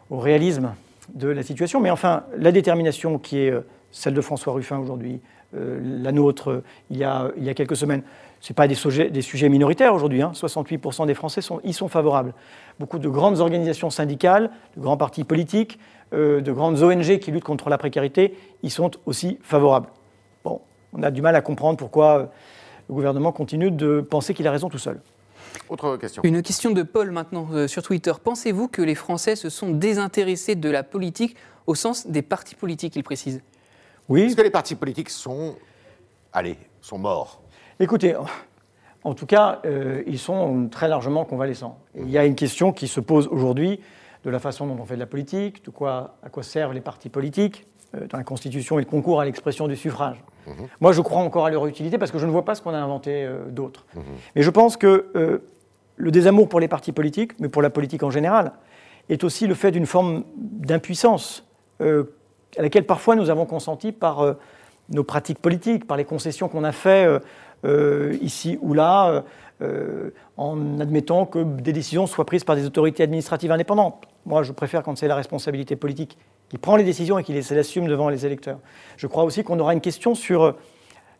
au 0.09 0.17
réalisme 0.17 0.75
de 1.13 1.27
la 1.27 1.43
situation. 1.43 1.81
Mais 1.81 1.91
enfin, 1.91 2.23
la 2.37 2.53
détermination 2.53 3.19
qui 3.19 3.39
est 3.39 3.51
euh, 3.51 3.65
celle 3.91 4.13
de 4.13 4.21
François 4.21 4.53
Ruffin 4.53 4.77
aujourd'hui, 4.77 5.19
la 5.51 6.11
nôtre 6.11 6.61
il 6.91 6.97
y, 6.97 7.03
a, 7.03 7.31
il 7.35 7.43
y 7.43 7.49
a 7.49 7.55
quelques 7.55 7.75
semaines, 7.75 8.03
ce 8.41 8.53
pas 8.53 8.67
des 8.67 8.75
sujets, 8.75 9.09
des 9.09 9.21
sujets 9.21 9.49
minoritaires 9.49 9.93
aujourd'hui. 9.93 10.21
68% 10.21 11.01
hein. 11.01 11.05
des 11.05 11.13
Français 11.13 11.41
sont, 11.41 11.59
y 11.63 11.73
sont 11.73 11.87
favorables. 11.87 12.33
Beaucoup 12.79 12.99
de 12.99 13.09
grandes 13.09 13.39
organisations 13.39 13.89
syndicales, 13.89 14.49
de 14.77 14.81
grands 14.81 14.97
partis 14.97 15.23
politiques, 15.23 15.79
euh, 16.13 16.41
de 16.41 16.51
grandes 16.51 16.81
ONG 16.81 17.19
qui 17.19 17.31
luttent 17.31 17.43
contre 17.43 17.69
la 17.69 17.77
précarité 17.77 18.35
y 18.63 18.69
sont 18.69 18.91
aussi 19.05 19.37
favorables. 19.41 19.89
Bon, 20.43 20.61
on 20.93 21.03
a 21.03 21.11
du 21.11 21.21
mal 21.21 21.35
à 21.35 21.41
comprendre 21.41 21.77
pourquoi 21.77 22.17
euh, 22.17 22.25
le 22.87 22.95
gouvernement 22.95 23.31
continue 23.31 23.71
de 23.71 24.01
penser 24.01 24.33
qu'il 24.33 24.47
a 24.47 24.51
raison 24.51 24.69
tout 24.69 24.77
seul. 24.77 25.01
Autre 25.67 25.97
question. 25.97 26.23
Une 26.23 26.41
question 26.41 26.71
de 26.71 26.83
Paul 26.83 27.11
maintenant 27.11 27.47
euh, 27.51 27.67
sur 27.67 27.83
Twitter. 27.83 28.13
Pensez-vous 28.23 28.67
que 28.67 28.81
les 28.81 28.95
Français 28.95 29.35
se 29.35 29.49
sont 29.49 29.69
désintéressés 29.69 30.55
de 30.55 30.69
la 30.69 30.83
politique 30.83 31.35
au 31.67 31.75
sens 31.75 32.07
des 32.07 32.21
partis 32.21 32.55
politiques, 32.55 32.95
il 32.95 33.03
précise? 33.03 33.41
Oui. 34.07 34.21
Est-ce 34.21 34.35
que 34.35 34.41
les 34.41 34.49
partis 34.49 34.75
politiques 34.75 35.09
sont, 35.09 35.55
allez, 36.33 36.57
sont 36.81 36.97
morts? 36.97 37.41
Écoutez, 37.81 38.13
en 39.05 39.13
tout 39.13 39.25
cas, 39.25 39.61
euh, 39.65 40.03
ils 40.05 40.19
sont 40.19 40.67
très 40.69 40.89
largement 40.89 41.23
convalescents. 41.23 41.79
il 41.95 42.09
y 42.09 42.17
a 42.17 42.25
une 42.25 42.35
question 42.35 42.73
qui 42.73 42.89
se 42.89 42.99
pose 42.99 43.27
aujourd'hui 43.31 43.79
de 44.25 44.29
la 44.29 44.39
façon 44.39 44.67
dont 44.67 44.77
on 44.81 44.85
fait 44.85 44.95
de 44.95 44.99
la 44.99 45.05
politique, 45.05 45.63
de 45.63 45.69
quoi, 45.69 46.17
à 46.21 46.29
quoi 46.29 46.43
servent 46.43 46.73
les 46.73 46.81
partis 46.81 47.07
politiques. 47.07 47.65
Euh, 47.95 48.05
dans 48.07 48.17
la 48.17 48.25
Constitution, 48.25 48.79
ils 48.79 48.85
concourent 48.85 49.21
à 49.21 49.25
l'expression 49.25 49.69
du 49.69 49.77
suffrage. 49.77 50.21
Mhm. 50.45 50.67
Moi, 50.81 50.91
je 50.91 50.99
crois 50.99 51.21
encore 51.21 51.45
à 51.45 51.49
leur 51.49 51.65
utilité 51.67 51.97
parce 51.97 52.11
que 52.11 52.19
je 52.19 52.25
ne 52.25 52.31
vois 52.31 52.43
pas 52.43 52.53
ce 52.53 52.61
qu'on 52.61 52.73
a 52.73 52.77
inventé 52.77 53.23
euh, 53.23 53.45
d'autre. 53.49 53.85
Mhm. 53.95 54.03
Mais 54.35 54.41
je 54.41 54.49
pense 54.49 54.75
que 54.75 55.41
le 55.95 56.11
désamour 56.11 56.49
pour 56.49 56.59
les 56.59 56.67
partis 56.67 56.91
politiques, 56.91 57.39
mais 57.39 57.47
pour 57.47 57.61
la 57.61 57.69
politique 57.69 58.03
en 58.03 58.09
général, 58.09 58.51
est 59.07 59.23
aussi 59.23 59.47
le 59.47 59.55
fait 59.55 59.71
d'une 59.71 59.85
forme 59.85 60.25
d'impuissance 60.35 61.45
à 61.79 62.61
laquelle 62.61 62.85
parfois 62.85 63.15
nous 63.15 63.29
avons 63.29 63.45
consenti 63.45 63.91
par 63.91 64.35
nos 64.89 65.03
pratiques 65.03 65.39
politiques, 65.39 65.87
par 65.87 65.97
les 65.97 66.05
concessions 66.05 66.47
qu'on 66.47 66.63
a 66.63 66.71
faites 66.71 67.21
ici 68.21 68.57
ou 68.61 68.73
là, 68.73 69.09
euh, 69.09 69.21
euh, 69.61 70.11
en 70.37 70.79
admettant 70.79 71.25
que 71.25 71.43
des 71.43 71.73
décisions 71.73 72.07
soient 72.07 72.25
prises 72.25 72.45
par 72.45 72.55
des 72.55 72.65
autorités 72.65 73.03
administratives 73.03 73.51
indépendantes. 73.51 74.05
Moi, 74.25 74.41
je 74.43 74.53
préfère 74.53 74.83
quand 74.83 74.97
c'est 74.97 75.09
la 75.09 75.15
responsabilité 75.15 75.75
politique 75.75 76.17
qui 76.47 76.57
prend 76.57 76.77
les 76.77 76.85
décisions 76.85 77.19
et 77.19 77.23
qui 77.23 77.33
les 77.33 77.51
assume 77.57 77.87
devant 77.87 78.07
les 78.07 78.25
électeurs. 78.25 78.59
Je 78.95 79.05
crois 79.07 79.25
aussi 79.25 79.43
qu'on 79.43 79.59
aura 79.59 79.73
une 79.73 79.81
question 79.81 80.15
sur 80.15 80.55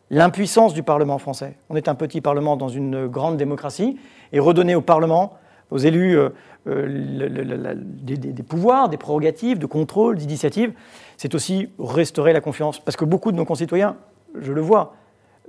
l'impuissance 0.10 0.74
du 0.74 0.84
Parlement 0.84 1.18
français. 1.18 1.58
On 1.70 1.76
est 1.76 1.90
un 1.90 1.96
petit 1.96 2.22
Parlement 2.22 2.56
dans 2.56 2.70
une 2.70 3.08
grande 3.08 3.36
démocratie, 3.36 4.00
et 4.32 4.40
redonner 4.40 4.74
au 4.74 4.82
Parlement, 4.82 5.34
aux 5.70 5.78
élus, 5.78 6.18
des, 6.66 8.18
des, 8.18 8.44
pouvoirs, 8.44 8.88
des 8.88 8.98
prérogatives 8.98 9.60
de 9.60 9.66
contrôle, 9.66 10.16
d'initiative, 10.16 10.72
c'est 11.18 11.36
aussi 11.36 11.70
restaurer 11.78 12.32
la 12.32 12.42
confiance. 12.42 12.80
Parce 12.80 12.96
que 12.96 13.06
beaucoup 13.06 13.34
de 13.34 13.38
nos 13.38 13.46
concitoyens, 13.46 13.98
je 14.40 14.54
le 14.54 14.62
vois, 14.62 14.94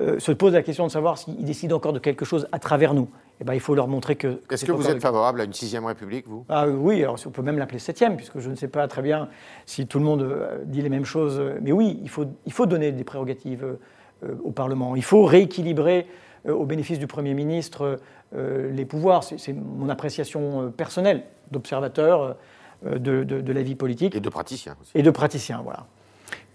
euh, 0.00 0.18
se 0.18 0.32
pose 0.32 0.54
la 0.54 0.62
question 0.62 0.86
de 0.86 0.90
savoir 0.90 1.18
s'ils 1.18 1.44
décident 1.44 1.76
encore 1.76 1.92
de 1.92 1.98
quelque 1.98 2.24
chose 2.24 2.48
à 2.52 2.58
travers 2.58 2.94
nous. 2.94 3.08
Eh 3.40 3.44
ben, 3.44 3.54
il 3.54 3.60
faut 3.60 3.74
leur 3.74 3.86
montrer 3.86 4.16
que. 4.16 4.40
Est-ce 4.50 4.64
que, 4.64 4.72
vous 4.72 4.88
êtes 4.88 5.00
favorable 5.00 5.40
à 5.40 5.44
une 5.44 5.52
sixième 5.52 5.84
République, 5.84 6.26
vous? 6.26 6.44
Ah, 6.48 6.66
Oui, 6.68 7.02
alors 7.02 7.18
on 7.26 7.30
peut 7.30 7.42
même 7.42 7.58
l'appeler 7.58 7.78
septième, 7.78 8.16
puisque 8.16 8.38
je 8.38 8.48
ne 8.48 8.54
sais 8.54 8.68
pas 8.68 8.86
très 8.88 9.02
bien 9.02 9.28
si 9.66 9.86
tout 9.86 9.98
le 9.98 10.04
monde 10.04 10.22
euh, 10.22 10.58
dit 10.64 10.80
les 10.80 10.88
mêmes 10.88 11.04
choses. 11.04 11.42
Mais 11.60 11.72
oui, 11.72 11.98
il 12.02 12.08
faut, 12.08 12.24
il 12.46 12.52
faut 12.52 12.66
donner 12.66 12.92
des 12.92 13.04
prérogatives 13.04 13.76
euh, 14.24 14.34
au 14.42 14.50
Parlement. 14.52 14.96
Il 14.96 15.04
faut 15.04 15.24
rééquilibrer 15.24 16.06
au 16.48 16.64
bénéfice 16.64 16.98
du 16.98 17.06
Premier 17.06 17.34
ministre 17.34 18.00
les 18.32 18.86
pouvoirs. 18.86 19.22
C'est 19.24 19.52
mon 19.52 19.90
appréciation 19.90 20.70
personnelle 20.70 21.24
d'observateur 21.50 22.36
de, 22.82 22.96
de, 22.96 23.42
de, 23.42 23.52
la 23.52 23.62
vie 23.62 23.74
politique. 23.74 24.14
Et 24.14 24.20
de 24.20 24.28
praticien 24.30 24.74
aussi. 24.80 24.92
Et 24.94 25.02
de 25.02 25.10
praticien, 25.10 25.60
voilà. 25.62 25.84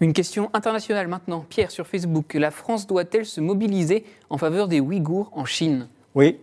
Une 0.00 0.12
question 0.12 0.50
internationale 0.52 1.08
maintenant. 1.08 1.44
Pierre, 1.48 1.70
sur 1.70 1.86
Facebook, 1.86 2.34
la 2.34 2.50
France 2.50 2.86
doit-elle 2.86 3.24
se 3.24 3.40
mobiliser 3.40 4.04
en 4.28 4.36
faveur 4.36 4.68
des 4.68 4.80
Ouïghours 4.80 5.30
en 5.32 5.46
Chine? 5.46 5.88
Oui, 6.14 6.38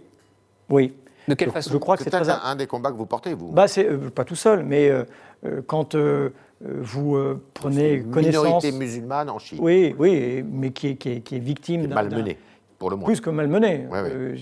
oui. 0.69 0.93
De 1.27 1.35
quelle 1.35 1.51
façon? 1.51 1.71
Je 1.71 1.77
crois 1.77 1.95
que 1.95 2.03
c'est 2.03 2.15
un, 2.15 2.41
un, 2.43 2.55
des 2.55 2.67
combats 2.67 2.91
que 2.91 2.97
vous 2.97 3.05
portez, 3.05 3.33
vous. 3.33 3.51
Bah, 3.51 3.67
c'est 3.67 3.87
euh, 3.87 4.09
pas 4.09 4.25
tout 4.25 4.35
seul, 4.35 4.63
mais 4.63 4.89
euh, 4.89 5.03
euh, 5.45 5.61
quand 5.65 5.95
vous 6.61 7.17
prenez 7.53 7.93
une 7.93 8.11
connaissance. 8.11 8.43
Minorité 8.45 8.71
musulmane 8.71 9.29
en 9.29 9.37
Chine. 9.37 9.59
Oui, 9.61 9.95
oui, 9.99 10.43
mais 10.43 10.71
qui 10.71 10.87
est, 10.87 10.95
qui 10.95 11.35
est, 11.35 11.39
victime 11.39 11.87
d'un. 11.87 11.95
Malmenée. 11.95 12.37
Pour 12.79 12.89
le 12.89 12.95
moins. 12.95 13.05
Plus 13.05 13.21
que 13.21 13.29
malmenée. 13.29 13.87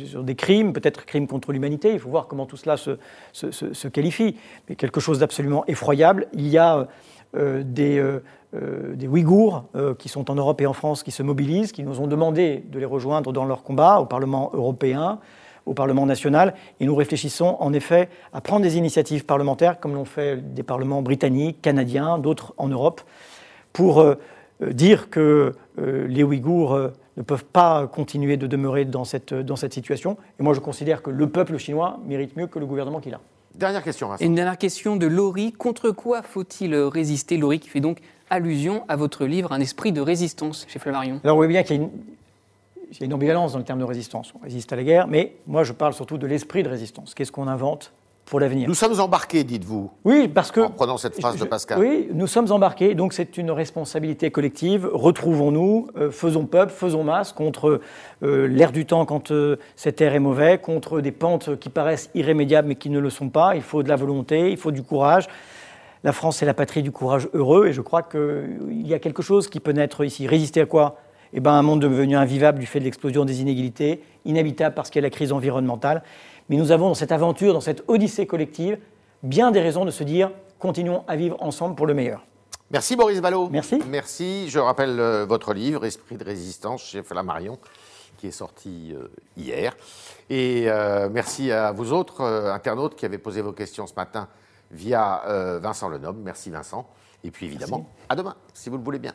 sur 0.06 0.24
des 0.24 0.36
crimes, 0.36 0.72
peut-être 0.72 1.06
crimes 1.06 1.28
contre 1.28 1.52
l'humanité. 1.52 1.94
Il 1.94 2.00
faut 2.00 2.10
voir 2.10 2.28
comment 2.28 2.46
tout 2.46 2.58
cela 2.58 2.78
se, 2.78 2.98
se, 3.34 3.52
se 3.52 3.88
qualifie. 3.88 4.38
Mais 4.70 4.76
quelque 4.76 5.00
chose 5.00 5.20
d'absolument 5.20 5.66
effroyable. 5.68 6.28
Il 6.34 6.48
y 6.48 6.58
a 6.58 6.88
des 7.34 7.98
euh, 7.98 8.20
des 8.54 9.08
Ouïghours 9.08 9.64
euh, 9.76 9.96
qui 9.96 10.10
sont 10.10 10.30
en 10.30 10.36
Europe 10.36 10.60
et 10.62 10.68
en 10.68 10.74
France 10.74 11.04
qui 11.04 11.12
se 11.12 11.24
mobilisent, 11.24 11.72
qui 11.72 11.84
nous 11.84 12.02
ont 12.02 12.08
demandé 12.08 12.64
de 12.70 12.80
les 12.80 12.86
rejoindre 12.86 13.32
dans 13.32 13.46
leur 13.46 13.64
combat 13.64 14.00
au 14.00 14.06
Parlement 14.06 14.52
européen, 14.54 15.20
au 15.66 15.74
Parlement 15.74 16.06
national. 16.06 16.54
Et 16.80 16.86
nous 16.86 16.96
réfléchissons 16.96 17.56
en 17.60 17.72
effet 17.72 18.10
à 18.34 18.42
prendre 18.42 18.64
des 18.64 18.78
initiatives 18.78 19.26
parlementaires, 19.26 19.80
comme 19.80 19.94
l'ont 19.94 20.06
fait 20.06 20.54
des 20.54 20.64
parlements 20.64 21.02
britanniques, 21.02 21.62
canadiens, 21.62 22.18
d'autres 22.18 22.54
en 22.58 22.68
Europe, 22.68 23.02
pour 23.72 24.02
euh, 24.02 24.16
dire 24.62 25.10
que 25.10 25.54
les 25.78 26.22
Ouïghours 26.22 26.78
ne 27.18 27.24
peuvent 27.24 27.46
pas 27.46 27.88
continuer 27.88 28.38
de 28.38 28.46
demeurer 28.46 28.86
dans 28.86 29.06
cette, 29.06 29.34
dans 29.34 29.56
cette 29.56 29.74
situation. 29.74 30.18
Et 30.40 30.44
moi, 30.44 30.54
je 30.54 30.60
considère 30.60 31.02
que 31.02 31.10
le 31.10 31.28
peuple 31.28 31.58
chinois 31.58 32.00
mérite 32.06 32.36
mieux 32.36 32.46
que 32.46 32.60
le 32.60 32.68
gouvernement 32.68 33.00
qu'il 33.00 33.16
a. 33.16 33.22
Dernière 33.56 33.84
question. 33.84 34.10
Une 34.20 34.36
dernière 34.36 34.58
question 34.58 34.96
de 34.96 35.08
Laurie. 35.08 35.52
Contre 35.52 35.92
quoi 35.92 36.22
faut-il 36.22 36.76
résister? 36.76 37.38
Laurie 37.38 37.60
qui 37.60 37.70
fait 37.70 37.80
donc 37.80 38.00
allusion 38.30 38.84
à 38.88 38.96
votre 38.96 39.26
livre 39.26 39.52
Un 39.52 39.60
esprit 39.60 39.92
de 39.92 40.02
résistance 40.02 40.66
chez 40.70 40.80
Flammarion. 40.80 41.20
Alors, 41.24 41.36
vous 41.36 41.40
voyez 41.40 41.52
bien 41.54 41.64
qu'il 41.64 41.76
y 41.76 41.80
a 41.80 41.84
une, 41.84 41.92
une 43.02 43.14
ambivalence 43.14 43.54
dans 43.54 43.60
le 43.60 43.66
terme 43.66 43.80
de 43.80 43.84
résistance. 43.86 44.34
On 44.40 44.44
résiste 44.44 44.72
à 44.74 44.76
la 44.76 44.84
guerre, 44.84 45.08
mais 45.08 45.36
moi 45.48 45.64
je 45.64 45.74
parle 45.74 45.94
surtout 45.94 46.18
de 46.18 46.28
l'esprit 46.28 46.64
de 46.64 46.70
résistance. 46.70 47.14
Qu'est-ce 47.14 47.32
qu'on 47.32 47.48
invente? 47.48 47.92
Pour 48.26 48.40
l'avenir. 48.40 48.68
Nous 48.68 48.76
sommes 48.76 49.00
embarqués, 49.00 49.44
dites-vous. 49.44 49.92
Oui, 50.06 50.28
parce 50.28 50.52
que. 50.52 50.62
En 50.62 50.70
prenant 50.70 50.98
cette 50.98 51.20
phrase 51.20 51.38
de 51.38 51.46
Pascal. 51.46 51.80
Oui, 51.80 52.10
nous 52.14 52.28
sommes 52.28 52.52
embarqués, 52.52 52.96
donc 52.96 53.14
c'est 53.14 53.38
une 53.38 53.52
responsabilité 53.52 54.32
collective. 54.32 54.90
Retrouvons-nous, 54.92 55.88
euh, 55.98 56.12
faisons 56.12 56.46
peuple, 56.46 56.72
faisons 56.72 57.04
masse 57.04 57.34
contre 57.34 57.82
euh, 58.24 58.48
l'air 58.48 58.72
du 58.72 58.86
temps 58.86 59.06
quand 59.06 59.32
euh, 59.32 59.58
cet 59.76 60.02
air 60.02 60.16
est 60.16 60.20
mauvais, 60.20 60.60
contre 60.60 61.02
des 61.02 61.12
pentes 61.12 61.58
qui 61.60 61.70
paraissent 61.70 62.10
irrémédiables 62.16 62.68
mais 62.68 62.76
qui 62.76 62.90
ne 62.90 63.00
le 63.00 63.10
sont 63.10 63.30
pas. 63.30 63.56
Il 63.56 63.62
faut 63.62 63.84
de 63.84 63.90
la 63.90 63.96
volonté, 63.96 64.52
il 64.52 64.58
faut 64.58 64.72
du 64.72 64.84
courage. 64.84 65.28
La 66.04 66.14
France 66.14 66.42
est 66.42 66.46
la 66.46 66.54
patrie 66.54 66.82
du 66.82 66.92
courage 66.92 67.30
heureux 67.34 67.68
et 67.68 67.74
je 67.74 67.82
crois 67.82 68.02
qu'il 68.02 68.88
y 68.88 68.94
a 68.94 69.00
quelque 69.00 69.22
chose 69.22 69.50
qui 69.50 69.60
peut 69.60 69.72
naître 69.72 70.04
ici. 70.04 70.26
Résister 70.26 70.62
à 70.62 70.66
quoi? 70.66 70.98
Eh 71.34 71.40
ben, 71.40 71.52
un 71.52 71.62
monde 71.62 71.82
devenu 71.82 72.16
invivable 72.16 72.60
du 72.60 72.66
fait 72.66 72.80
de 72.80 72.86
l'explosion 72.86 73.26
des 73.26 73.42
inégalités, 73.42 74.04
inhabitable 74.26 74.76
parce 74.76 74.90
qu'il 74.90 75.02
y 75.02 75.04
a 75.04 75.08
la 75.08 75.10
crise 75.10 75.32
environnementale. 75.32 76.04
Mais 76.50 76.58
nous 76.58 76.72
avons 76.72 76.90
dans 76.90 76.94
cette 76.94 77.12
aventure, 77.12 77.54
dans 77.54 77.62
cette 77.62 77.84
odyssée 77.88 78.28
collective, 78.28 78.78
bien 79.24 79.52
des 79.52 79.62
raisons 79.62 79.86
de 79.86 79.92
se 79.92 80.04
dire 80.04 80.32
continuons 80.60 81.04
à 81.08 81.16
vivre 81.16 81.38
ensemble 81.42 81.76
pour 81.76 81.88
le 81.88 81.94
meilleur. 81.94 82.26
Merci 82.72 82.96
Boris 82.96 83.20
Ballot. 83.20 83.50
Merci. 83.50 83.82
Merci. 83.90 84.50
Je 84.50 84.60
rappelle 84.60 84.98
euh, 85.00 85.26
votre 85.26 85.54
livre, 85.54 85.86
Esprit 85.86 86.16
de 86.16 86.24
résistance, 86.24 86.84
chez 86.84 87.04
Flammarion, 87.04 87.60
qui 88.18 88.28
est 88.28 88.32
sorti 88.32 88.94
euh, 88.96 89.10
hier. 89.36 89.76
Et 90.30 90.66
euh, 90.68 91.10
merci 91.12 91.52
à 91.52 91.74
vous 91.74 91.92
autres 91.92 92.24
internautes 92.24 92.96
qui 92.96 93.06
avez 93.06 93.18
posé 93.18 93.42
vos 93.42 93.52
questions 93.52 93.88
ce 93.88 93.96
matin 93.96 94.30
via 94.72 95.22
Vincent 95.62 95.90
Lenom. 95.90 96.16
Merci 96.24 96.50
Vincent. 96.50 96.88
Et 97.26 97.32
puis 97.32 97.46
évidemment, 97.46 97.90
à 98.08 98.16
demain, 98.16 98.36
si 98.54 98.70
vous 98.70 98.78
le 98.78 98.84
voulez 98.84 99.00
bien. 99.00 99.14